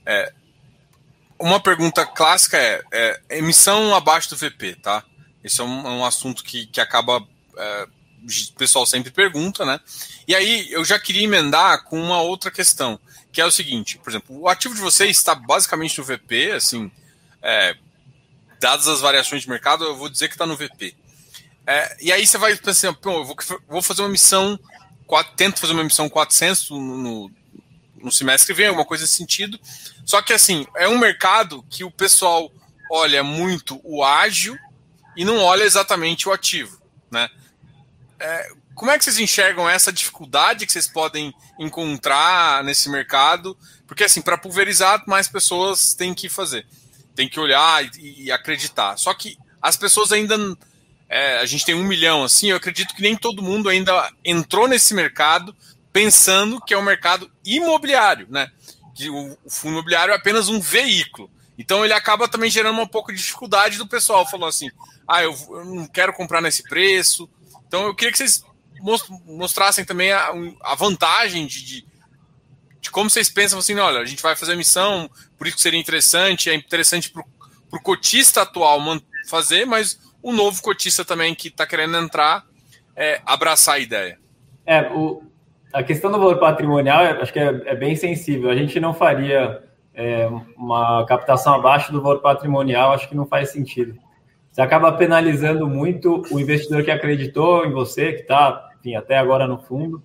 [0.06, 0.34] é,
[1.40, 5.04] uma pergunta clássica é, é, emissão abaixo do VP, tá?
[5.44, 7.26] Esse é um, é um assunto que, que acaba.
[7.58, 7.88] É,
[8.24, 9.82] o pessoal sempre pergunta, né?
[10.26, 12.98] E aí eu já queria emendar com uma outra questão,
[13.34, 16.90] que é o seguinte, por exemplo, o ativo de vocês está basicamente no VP, assim,
[17.42, 17.76] é,
[18.62, 20.96] dadas as variações de mercado, eu vou dizer que está no VP.
[21.68, 23.36] É, e aí você vai pensar, assim, eu vou,
[23.68, 24.58] vou, fazer uma missão,
[25.36, 27.32] tento fazer uma missão 400 no, no,
[28.04, 29.60] no semestre que vem, alguma coisa nesse sentido.
[30.06, 32.52] Só que assim, é um mercado que o pessoal
[32.92, 34.58] olha muito o ágil
[35.16, 36.82] e não olha exatamente o ativo,
[37.12, 37.30] né?
[38.20, 43.58] É, como é que vocês enxergam essa dificuldade que vocês podem encontrar nesse mercado?
[43.88, 46.66] Porque assim, para pulverizar, mais pessoas têm que fazer,
[47.16, 48.98] tem que olhar e, e acreditar.
[48.98, 50.38] Só que as pessoas ainda
[51.14, 54.68] é, a gente tem um milhão assim, eu acredito que nem todo mundo ainda entrou
[54.68, 55.56] nesse mercado
[55.92, 58.52] pensando que é um mercado imobiliário, né?
[58.96, 61.30] Que o, o fundo imobiliário é apenas um veículo.
[61.56, 64.28] Então ele acaba também gerando um pouco de dificuldade do pessoal.
[64.28, 64.72] Falou assim:
[65.08, 67.30] ah, eu, eu não quero comprar nesse preço.
[67.68, 68.44] Então eu queria que vocês
[69.26, 70.32] mostrassem também a,
[70.64, 71.86] a vantagem de, de,
[72.82, 75.08] de, como vocês pensam assim: olha, a gente vai fazer a missão,
[75.38, 77.24] por isso que seria interessante, é interessante para
[77.72, 78.80] o cotista atual
[79.28, 82.46] fazer, mas o novo cotista também que está querendo entrar
[82.96, 84.18] é, abraçar a ideia.
[84.66, 85.24] É, o,
[85.74, 88.50] a questão do valor patrimonial acho que é, é bem sensível.
[88.50, 89.62] A gente não faria
[89.94, 93.96] é, uma captação abaixo do valor patrimonial, acho que não faz sentido.
[94.52, 99.58] Você acaba penalizando muito o investidor que acreditou em você, que está até agora no
[99.58, 100.04] fundo.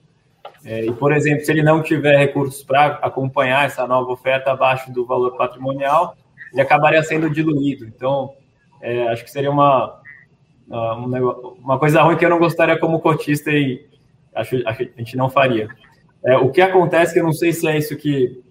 [0.65, 4.91] É, e, por exemplo, se ele não tiver recursos para acompanhar essa nova oferta abaixo
[4.91, 6.17] do valor patrimonial,
[6.53, 7.85] ele acabaria sendo diluído.
[7.85, 8.35] Então,
[8.81, 10.01] é, acho que seria uma,
[10.71, 13.87] uma coisa ruim que eu não gostaria como cotista e
[14.35, 15.69] acho, a gente não faria.
[16.25, 18.43] É, o que acontece, que eu não sei se é isso que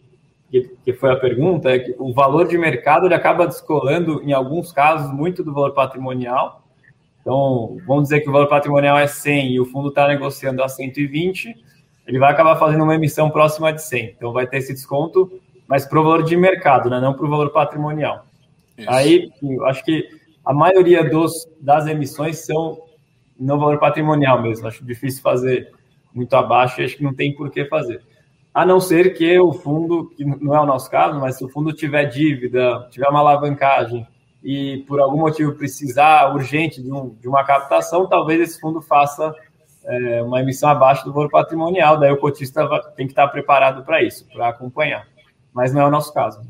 [0.49, 4.32] que, que foi a pergunta, é que o valor de mercado ele acaba descolando, em
[4.32, 6.63] alguns casos, muito do valor patrimonial.
[7.22, 10.70] Então, vamos dizer que o valor patrimonial é 100 e o fundo está negociando a
[10.70, 11.53] 120,
[12.07, 14.15] ele vai acabar fazendo uma emissão próxima de 100.
[14.15, 15.30] Então, vai ter esse desconto,
[15.68, 16.99] mas para o valor de mercado, né?
[17.01, 18.26] não para o valor patrimonial.
[18.78, 18.89] Isso.
[18.89, 20.07] Aí, eu acho que
[20.50, 22.82] a maioria dos, das emissões são
[23.39, 24.68] no valor patrimonial mesmo.
[24.68, 25.72] Acho difícil fazer
[26.14, 28.02] muito abaixo e acho que não tem por que fazer
[28.58, 31.48] a não ser que o fundo, que não é o nosso caso, mas se o
[31.48, 34.08] fundo tiver dívida, tiver uma alavancagem
[34.43, 39.32] e por algum motivo precisar urgente de, um, de uma captação, talvez esse fundo faça
[39.86, 44.02] é, uma emissão abaixo do valor patrimonial, daí o cotista tem que estar preparado para
[44.02, 45.06] isso, para acompanhar.
[45.54, 46.41] Mas não é o nosso caso.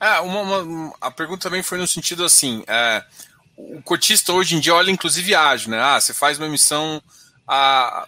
[0.00, 3.04] É, uma, uma, a pergunta também foi no sentido assim: é,
[3.56, 5.80] o cotista hoje em dia olha inclusive ágil, né?
[5.80, 7.02] Ah, você faz uma emissão
[7.46, 8.06] a,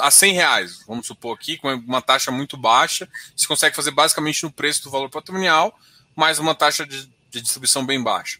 [0.00, 4.42] a 100 reais, vamos supor aqui, com uma taxa muito baixa, você consegue fazer basicamente
[4.42, 5.78] no preço do valor patrimonial,
[6.14, 8.38] mais uma taxa de, de distribuição bem baixa.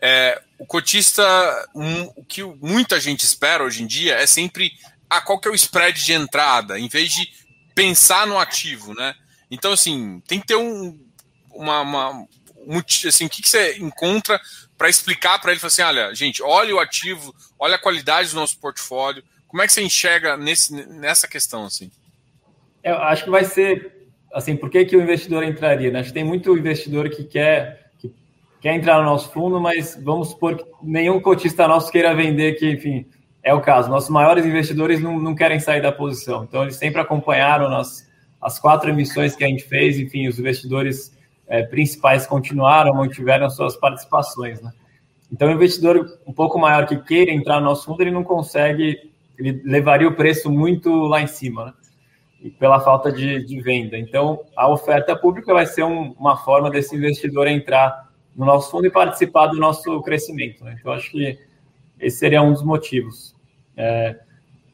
[0.00, 1.22] É, o cotista,
[1.74, 4.72] um, o que muita gente espera hoje em dia é sempre
[5.08, 7.32] ah, qual que é o spread de entrada, em vez de
[7.74, 9.14] pensar no ativo, né?
[9.50, 10.98] Então, assim, tem que ter um,
[11.54, 12.10] uma, uma
[12.66, 14.40] um, assim, o que, que você encontra
[14.76, 18.58] para explicar para ele, assim, olha, gente, olha o ativo, olha a qualidade do nosso
[18.58, 21.90] portfólio, como é que você enxerga nesse, nessa questão, assim?
[22.82, 25.90] Eu acho que vai ser, assim, por que, que o investidor entraria?
[25.90, 26.00] Né?
[26.00, 28.12] Acho que tem muito investidor que quer, que
[28.60, 32.68] quer entrar no nosso fundo, mas vamos supor que nenhum cotista nosso queira vender, que,
[32.68, 33.06] enfim,
[33.42, 33.88] é o caso.
[33.88, 38.10] Nossos maiores investidores não, não querem sair da posição, então eles sempre acompanharam nas,
[38.42, 41.14] as quatro emissões que a gente fez, enfim, os investidores
[41.54, 44.72] é, principais continuaram, mantiveram suas participações, né?
[45.32, 49.12] Então, o investidor um pouco maior que queira entrar no nosso fundo, ele não consegue
[49.38, 51.72] ele levaria o preço muito lá em cima, né?
[52.40, 53.96] E pela falta de, de venda.
[53.96, 58.86] Então, a oferta pública vai ser um, uma forma desse investidor entrar no nosso fundo
[58.86, 60.62] e participar do nosso crescimento.
[60.62, 60.76] Né?
[60.78, 61.38] Então, acho que
[61.98, 63.34] esse seria um dos motivos.
[63.76, 64.18] É,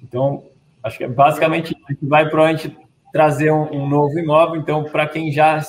[0.02, 0.44] então,
[0.82, 2.76] acho que basicamente a gente vai provavelmente
[3.12, 4.60] trazer um, um novo imóvel.
[4.60, 5.60] Então, para quem já,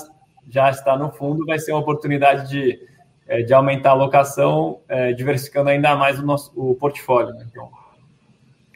[0.52, 2.80] já está no fundo, vai ser uma oportunidade de,
[3.28, 7.34] é, de aumentar a alocação, é, diversificando ainda mais o nosso o portfólio.
[7.34, 7.48] Né?
[7.50, 7.70] Então,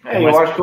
[0.05, 0.61] é, eu acho que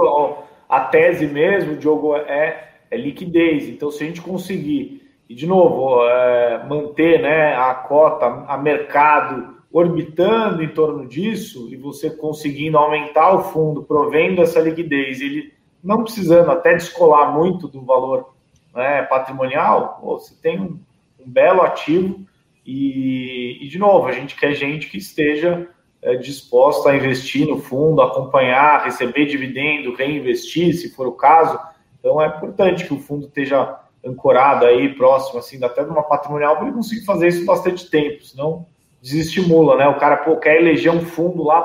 [0.69, 3.69] a tese mesmo, Diogo, é, é liquidez.
[3.69, 9.53] Então, se a gente conseguir, e de novo, é, manter né, a cota a mercado
[9.73, 15.53] orbitando em torno disso e você conseguindo aumentar o fundo, provendo essa liquidez, ele
[15.83, 18.35] não precisando até descolar muito do valor
[18.75, 20.79] né, patrimonial, você tem um,
[21.25, 22.27] um belo ativo
[22.67, 25.69] e, e, de novo, a gente quer gente que esteja
[26.01, 31.59] é, disposta a investir no fundo, acompanhar, receber dividendo, reinvestir, se for o caso.
[31.99, 36.57] Então é importante que o fundo esteja ancorado aí, próximo, assim, até de uma patrimonial,
[36.57, 38.67] para ele conseguir fazer isso bastante tempo, senão
[39.01, 39.89] desestimula, né?
[39.89, 41.63] O cara pô, quer eleger um fundo lá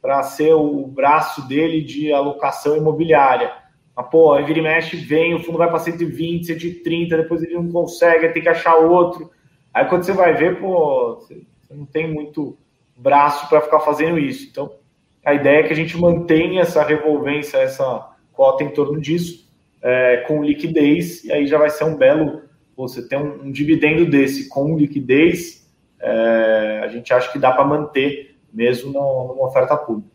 [0.00, 3.52] para ser o braço dele de alocação imobiliária.
[3.96, 7.68] Mas, pô, vira e mexe, vem, o fundo vai para 120, 130, depois ele não
[7.70, 9.30] consegue, tem que achar outro.
[9.72, 12.58] Aí quando você vai ver, pô, você não tem muito
[12.96, 14.48] braço para ficar fazendo isso.
[14.50, 14.72] Então,
[15.24, 19.50] a ideia é que a gente mantenha essa revolvência, essa cota em torno disso,
[19.82, 22.42] é, com liquidez, e aí já vai ser um belo.
[22.76, 25.66] Você ter um, um dividendo desse com liquidez,
[26.00, 30.10] é, a gente acha que dá para manter mesmo numa oferta pública.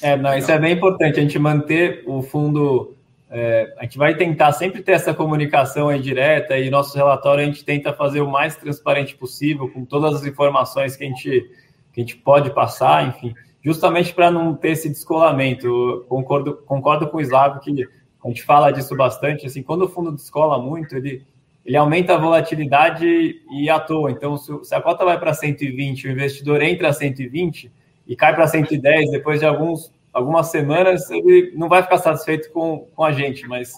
[0.00, 2.94] É, não, isso é bem importante, a gente manter o fundo.
[3.30, 7.46] É, a gente vai tentar sempre ter essa comunicação aí direta e nosso relatório a
[7.46, 11.50] gente tenta fazer o mais transparente possível, com todas as informações que a gente
[11.92, 16.06] que a gente pode passar, enfim, justamente para não ter esse descolamento.
[16.08, 17.86] Concordo, concordo com o Slavo que
[18.24, 21.26] a gente fala disso bastante, assim, quando o fundo descola muito, ele,
[21.64, 24.10] ele aumenta a volatilidade e à toa.
[24.10, 27.70] Então, se a cota vai para 120, o investidor entra a 120
[28.06, 32.86] e cai para 110 depois de alguns, algumas semanas, ele não vai ficar satisfeito com,
[32.94, 33.74] com a gente, mas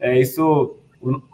[0.00, 0.76] é isso.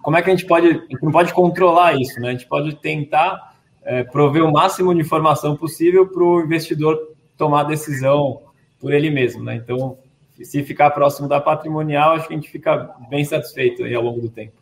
[0.02, 0.68] Como é que a gente pode.
[0.68, 2.28] A gente não pode controlar isso, né?
[2.28, 7.60] A gente pode tentar é, prover o máximo de informação possível para o investidor tomar
[7.60, 8.42] a decisão
[8.80, 9.56] por ele mesmo, né?
[9.56, 9.98] Então,
[10.42, 14.20] se ficar próximo da patrimonial, acho que a gente fica bem satisfeito aí ao longo
[14.20, 14.52] do tempo.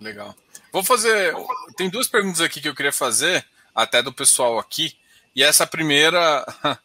[0.00, 0.34] Legal.
[0.72, 1.34] Vou fazer.
[1.76, 4.96] Tem duas perguntas aqui que eu queria fazer, até do pessoal aqui.
[5.34, 6.44] E essa primeira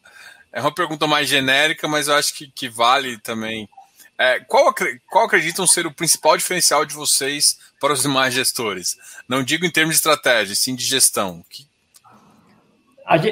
[0.54, 3.68] é uma pergunta mais genérica, mas eu acho que, que vale também.
[4.16, 4.72] É, qual,
[5.10, 8.96] qual acreditam ser o principal diferencial de vocês para os demais gestores?
[9.28, 11.44] Não digo em termos de estratégia, sim de gestão.
[11.50, 11.66] Que...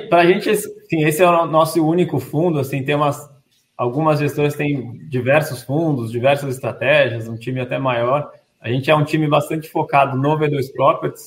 [0.09, 2.59] Para a gente, esse é o nosso único fundo.
[2.59, 3.31] Assim, tem umas,
[3.77, 8.33] algumas gestoras têm diversos fundos, diversas estratégias, um time até maior.
[8.61, 11.27] A gente é um time bastante focado no V2 Properties.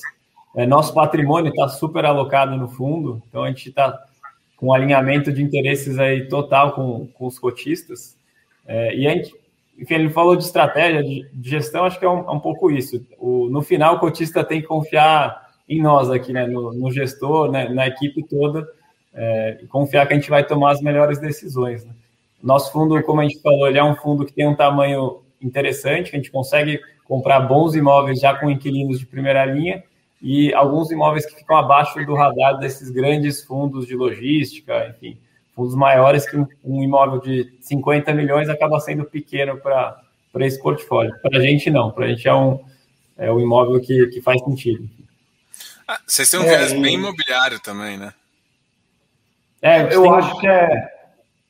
[0.54, 4.05] É, nosso patrimônio está super alocado no fundo, então a gente está
[4.56, 8.16] com alinhamento de interesses aí total com, com os cotistas.
[8.66, 9.34] É, e a gente
[9.78, 12.70] enfim, ele falou de estratégia, de, de gestão, acho que é um, é um pouco
[12.70, 13.04] isso.
[13.18, 17.50] O, no final, o cotista tem que confiar em nós aqui, né, no, no gestor,
[17.50, 18.66] né, na equipe toda,
[19.12, 21.84] é, e confiar que a gente vai tomar as melhores decisões.
[21.84, 21.92] Né.
[22.42, 26.14] Nosso fundo, como a gente falou, ele é um fundo que tem um tamanho interessante,
[26.14, 29.82] a gente consegue comprar bons imóveis já com inquilinos de primeira linha
[30.26, 35.18] e alguns imóveis que ficam abaixo do radar desses grandes fundos de logística, enfim
[35.56, 39.96] fundos maiores que um, imóvel de 50 milhões acaba sendo pequeno para
[40.40, 41.18] esse portfólio.
[41.22, 41.90] Para a gente, não.
[41.90, 42.62] Para a gente é um,
[43.16, 44.86] é um imóvel que, que faz sentido.
[45.88, 48.12] Ah, vocês têm um é, viés bem imobiliário também, né?
[49.62, 50.12] É, eu tem...
[50.12, 50.92] acho que é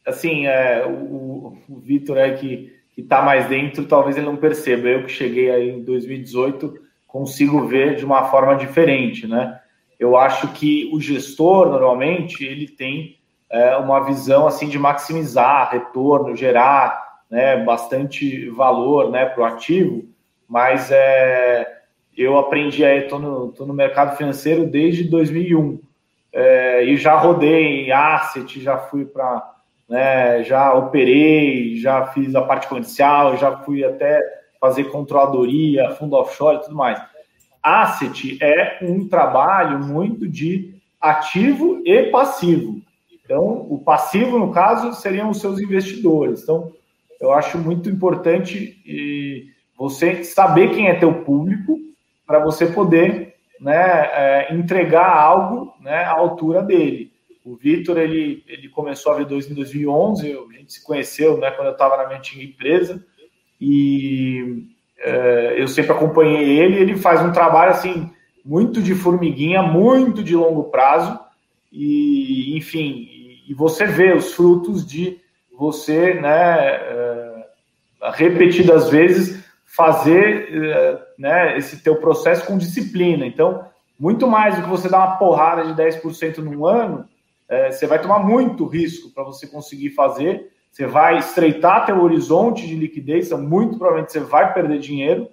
[0.07, 4.87] assim, é, o, o Vitor é que está mais dentro, talvez ele não perceba.
[4.87, 6.86] Eu que cheguei aí em 2018
[7.17, 9.59] consigo ver de uma forma diferente, né?
[9.99, 13.17] Eu acho que o gestor normalmente ele tem
[13.49, 20.05] é, uma visão assim de maximizar retorno, gerar né, bastante valor né, para o ativo,
[20.47, 21.81] mas é,
[22.15, 25.81] eu aprendi aí, estou no, tô no mercado financeiro desde 2001
[26.35, 29.55] é, e já rodei em asset, já fui para,
[29.89, 34.23] né, já operei, já fiz a parte comercial, já fui até
[34.61, 37.01] fazer controladoria, fundo offshore e tudo mais.
[37.63, 42.81] Asset é um trabalho muito de ativo e passivo.
[43.25, 46.43] Então, o passivo, no caso, seriam os seus investidores.
[46.43, 46.73] Então,
[47.21, 48.79] eu acho muito importante
[49.77, 51.79] você saber quem é teu público
[52.27, 57.13] para você poder né, é, entregar algo né, à altura dele.
[57.45, 61.69] O Vitor, ele, ele começou a V2 em 2011, a gente se conheceu né, quando
[61.69, 63.05] eu estava na minha antiga empresa,
[63.61, 68.11] e é, eu sempre acompanhei ele, ele faz um trabalho assim
[68.45, 71.19] muito de formiguinha, muito de longo prazo,
[71.73, 73.09] e enfim,
[73.49, 75.21] e você vê os frutos de
[75.59, 77.47] você, né, é,
[78.15, 83.27] repetidas vezes fazer é, né, esse teu processo com disciplina.
[83.27, 83.65] Então,
[83.99, 87.09] muito mais do que você dar uma porrada de 10% num ano,
[87.49, 90.51] é, você vai tomar muito risco para você conseguir fazer.
[90.77, 95.27] Você vai estreitar teu horizonte de liquidez, então muito provavelmente você vai perder dinheiro.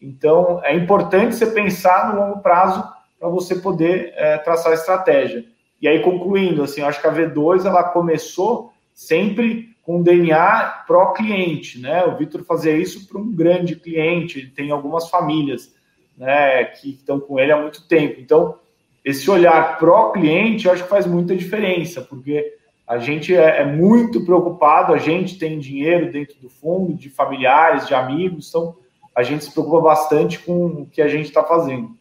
[0.00, 2.88] Então, é importante você pensar no longo prazo
[3.18, 5.44] para você poder é, traçar a estratégia.
[5.82, 12.04] E aí, concluindo, assim, acho que a V2 ela começou sempre com DNA pró-cliente, né?
[12.04, 15.74] O Vitor fazia isso para um grande cliente, ele tem algumas famílias,
[16.16, 18.20] né, que estão com ele há muito tempo.
[18.20, 18.60] Então,
[19.04, 24.24] esse olhar pró-cliente, eu acho que faz muita diferença, porque a gente é, é, muito
[24.24, 28.76] preocupado, a gente tem dinheiro dentro do fundo, de familiares, de amigos, então
[29.14, 31.96] a gente se preocupa bastante com o que a gente está fazendo.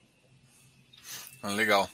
[1.42, 1.90] Ah, legal.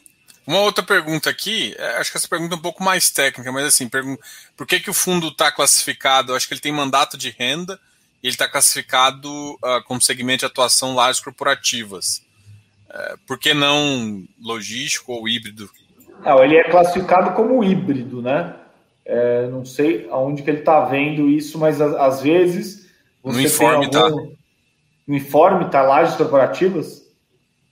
[0.48, 3.66] Uma outra pergunta aqui, é, acho que essa pergunta é um pouco mais técnica, mas
[3.66, 3.88] assim,
[4.58, 6.34] por que, que o fundo está classificado?
[6.34, 7.80] Acho que ele tem mandato de renda
[8.24, 12.24] e ele está classificado uh, como segmento de atuação lajes corporativas.
[12.90, 15.70] Uh, por que não logístico ou híbrido?
[16.26, 18.56] Não, ele é classificado como híbrido, né?
[19.12, 22.88] É, não sei aonde que ele está vendo isso, mas às vezes
[23.24, 24.28] você no informe tem algum...
[24.28, 24.34] tá.
[25.08, 27.02] No informe está lajes corporativas?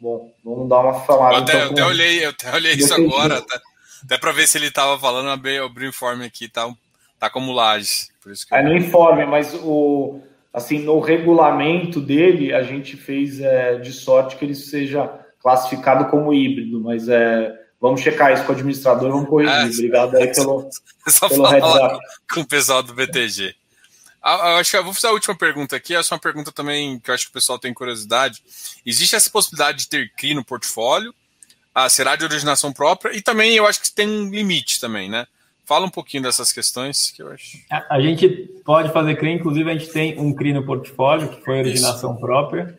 [0.01, 1.35] Bom, vamos dar uma falada.
[1.35, 3.59] Eu até, então, eu até olhei, eu até olhei isso agora, até,
[4.03, 6.67] até para ver se ele estava falando, abri, abri o informe aqui, tá,
[7.19, 8.07] tá como laje.
[8.19, 10.19] Por isso é no informe, mas o,
[10.51, 15.07] assim, no regulamento dele, a gente fez é, de sorte que ele seja
[15.39, 19.53] classificado como híbrido, mas é, vamos checar isso com o administrador, vamos corrigir.
[19.53, 20.69] É, Obrigado aí pelo,
[21.07, 21.99] só pelo heads up.
[22.31, 23.55] Com o pessoal do BTG.
[24.21, 25.95] Ah, acho que eu vou fazer a última pergunta aqui.
[25.95, 28.43] Essa é uma pergunta também que eu acho que o pessoal tem curiosidade.
[28.85, 31.13] Existe essa possibilidade de ter CRI no portfólio?
[31.73, 33.15] Ah, será de originação própria?
[33.15, 35.27] E também eu acho que tem um limite também, né?
[35.63, 37.57] Fala um pouquinho dessas questões que eu acho.
[37.69, 38.27] A, gente
[38.65, 42.19] pode fazer CRI, inclusive a gente tem um CRI no portfólio, que foi originação Isso.
[42.19, 42.75] própria.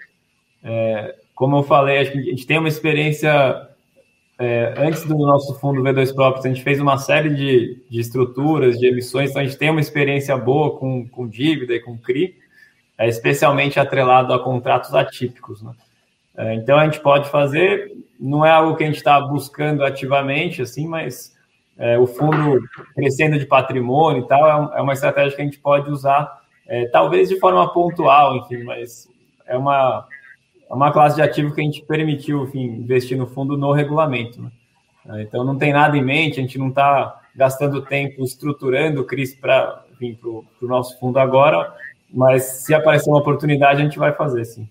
[0.65, 3.69] É, como eu falei, a gente tem uma experiência
[4.39, 8.79] é, antes do nosso fundo V2 Properties, a gente fez uma série de, de estruturas,
[8.79, 12.37] de emissões, então a gente tem uma experiência boa com, com dívida e com CRI,
[12.97, 15.61] é, especialmente atrelado a contratos atípicos.
[15.61, 15.73] Né?
[16.37, 20.63] É, então a gente pode fazer, não é algo que a gente está buscando ativamente,
[20.63, 21.37] assim, mas
[21.77, 22.61] é, o fundo
[22.95, 26.87] crescendo de patrimônio e tal é, é uma estratégia que a gente pode usar, é,
[26.87, 29.09] talvez de forma pontual, enfim, mas
[29.47, 30.07] é uma
[30.69, 34.43] é uma classe de ativo que a gente permitiu enfim, investir no fundo no regulamento.
[34.43, 35.23] Né?
[35.23, 39.35] Então, não tem nada em mente, a gente não está gastando tempo estruturando o CRIS
[39.35, 41.75] para vir o nosso fundo agora,
[42.13, 44.69] mas se aparecer uma oportunidade, a gente vai fazer, sim.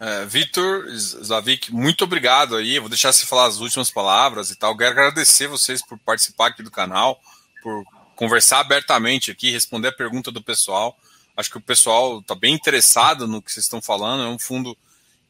[0.00, 2.76] É, Vitor, Slavik, muito obrigado aí.
[2.76, 4.76] Eu vou deixar você falar as últimas palavras e tal.
[4.76, 7.20] Quero agradecer vocês por participar aqui do canal,
[7.60, 7.82] por
[8.14, 10.96] conversar abertamente aqui, responder a pergunta do pessoal.
[11.38, 14.24] Acho que o pessoal está bem interessado no que vocês estão falando.
[14.24, 14.76] É um fundo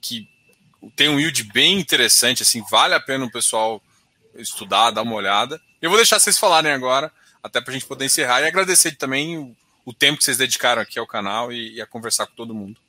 [0.01, 0.27] que
[0.97, 3.79] tem um yield bem interessante, assim, vale a pena o pessoal
[4.35, 5.61] estudar, dar uma olhada.
[5.83, 9.37] Eu vou deixar vocês falarem agora, até para a gente poder encerrar, e agradecer também
[9.37, 9.55] o,
[9.85, 12.81] o, tempo que vocês dedicaram aqui ao canal e, e a conversar com todo mundo.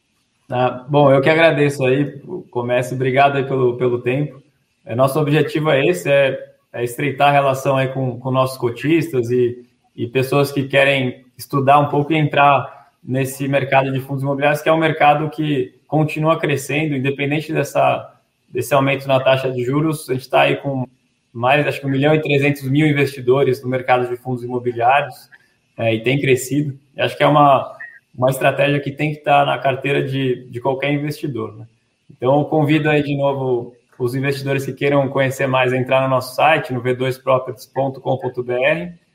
[0.50, 4.42] Ah, bom, eu que agradeço aí, comece, obrigado aí pelo, pelo tempo.
[4.86, 9.30] É, nosso objetivo é esse, é, é estreitar a relação aí com, com nossos cotistas
[9.30, 12.79] e, e pessoas que querem estudar um pouco e entrar
[13.10, 18.14] nesse mercado de fundos imobiliários, que é um mercado que continua crescendo, independente dessa,
[18.48, 20.08] desse aumento na taxa de juros.
[20.08, 20.88] A gente está aí com
[21.34, 25.28] mais, acho que 1 milhão e 300 mil investidores no mercado de fundos imobiliários
[25.76, 26.78] é, e tem crescido.
[26.96, 27.76] E acho que é uma,
[28.16, 31.58] uma estratégia que tem que estar na carteira de, de qualquer investidor.
[31.58, 31.66] Né?
[32.12, 36.36] Então, convido aí de novo os investidores que queiram conhecer mais a entrar no nosso
[36.36, 39.09] site, no v2properties.com.br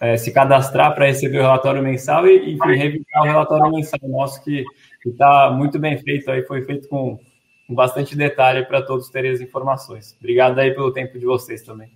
[0.00, 4.42] é, se cadastrar para receber o relatório mensal e, enfim, revisar o relatório mensal nosso,
[4.42, 4.64] que
[5.04, 7.18] está muito bem feito aí, foi feito com,
[7.66, 10.16] com bastante detalhe para todos terem as informações.
[10.18, 11.90] Obrigado aí pelo tempo de vocês também.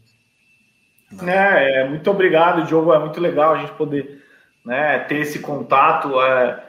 [1.27, 2.93] É, é, muito obrigado, Diogo.
[2.93, 4.23] É muito legal a gente poder
[4.65, 6.21] né, ter esse contato.
[6.23, 6.63] É,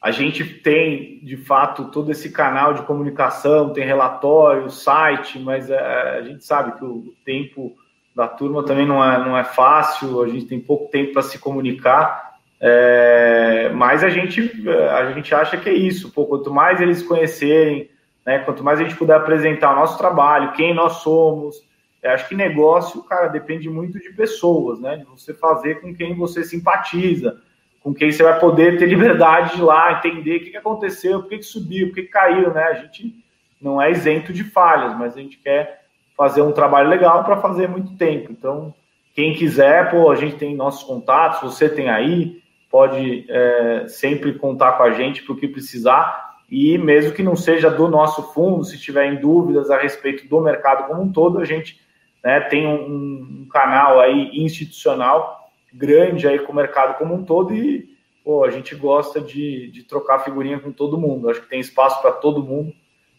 [0.00, 5.78] a gente tem, de fato, todo esse canal de comunicação, tem relatório, site, mas é,
[5.78, 7.76] a gente sabe que o tempo
[8.14, 11.38] da turma também não é, não é fácil, a gente tem pouco tempo para se
[11.38, 14.52] comunicar, é, mas a gente,
[14.90, 17.90] a gente acha que é isso, pô, quanto mais eles conhecerem,
[18.24, 21.56] né, quanto mais a gente puder apresentar o nosso trabalho, quem nós somos,
[22.04, 26.44] acho que negócio, cara, depende muito de pessoas, né, de você fazer com quem você
[26.44, 27.40] simpatiza,
[27.80, 31.20] com quem você vai poder ter liberdade de ir lá, entender o que, que aconteceu,
[31.20, 33.14] por que, que subiu, por que, que caiu, né, a gente
[33.60, 35.81] não é isento de falhas, mas a gente quer
[36.16, 38.30] fazer um trabalho legal para fazer muito tempo.
[38.30, 38.74] Então,
[39.14, 44.72] quem quiser, pô, a gente tem nossos contatos, você tem aí, pode é, sempre contar
[44.72, 46.32] com a gente para o que precisar.
[46.50, 50.86] E mesmo que não seja do nosso fundo, se tiver dúvidas a respeito do mercado
[50.86, 51.80] como um todo, a gente
[52.22, 57.54] né, tem um, um, canal aí institucional grande aí com o mercado como um todo
[57.54, 57.90] e
[58.22, 61.30] pô, a gente gosta de, de trocar figurinha com todo mundo.
[61.30, 62.72] Acho que tem espaço para todo mundo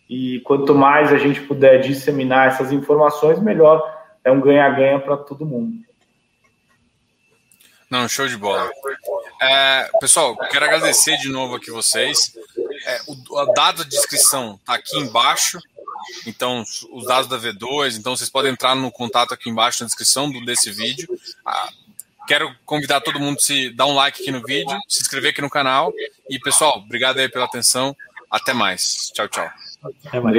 [0.09, 3.81] e quanto mais a gente puder disseminar essas informações, melhor
[4.23, 5.83] é um ganha-ganha para todo mundo.
[7.89, 8.71] Não, show de bola.
[9.39, 12.35] É, pessoal, quero agradecer de novo aqui vocês.
[12.85, 15.59] É, o, dado de inscrição está aqui embaixo.
[16.25, 20.29] Então, os dados da V2, então vocês podem entrar no contato aqui embaixo na descrição
[20.29, 21.07] do, desse vídeo.
[21.45, 21.69] Ah,
[22.27, 25.41] quero convidar todo mundo a se dar um like aqui no vídeo, se inscrever aqui
[25.41, 25.93] no canal.
[26.27, 27.95] E, pessoal, obrigado aí pela atenção.
[28.29, 29.11] Até mais.
[29.13, 29.49] Tchau, tchau.
[29.83, 30.33] Até mais.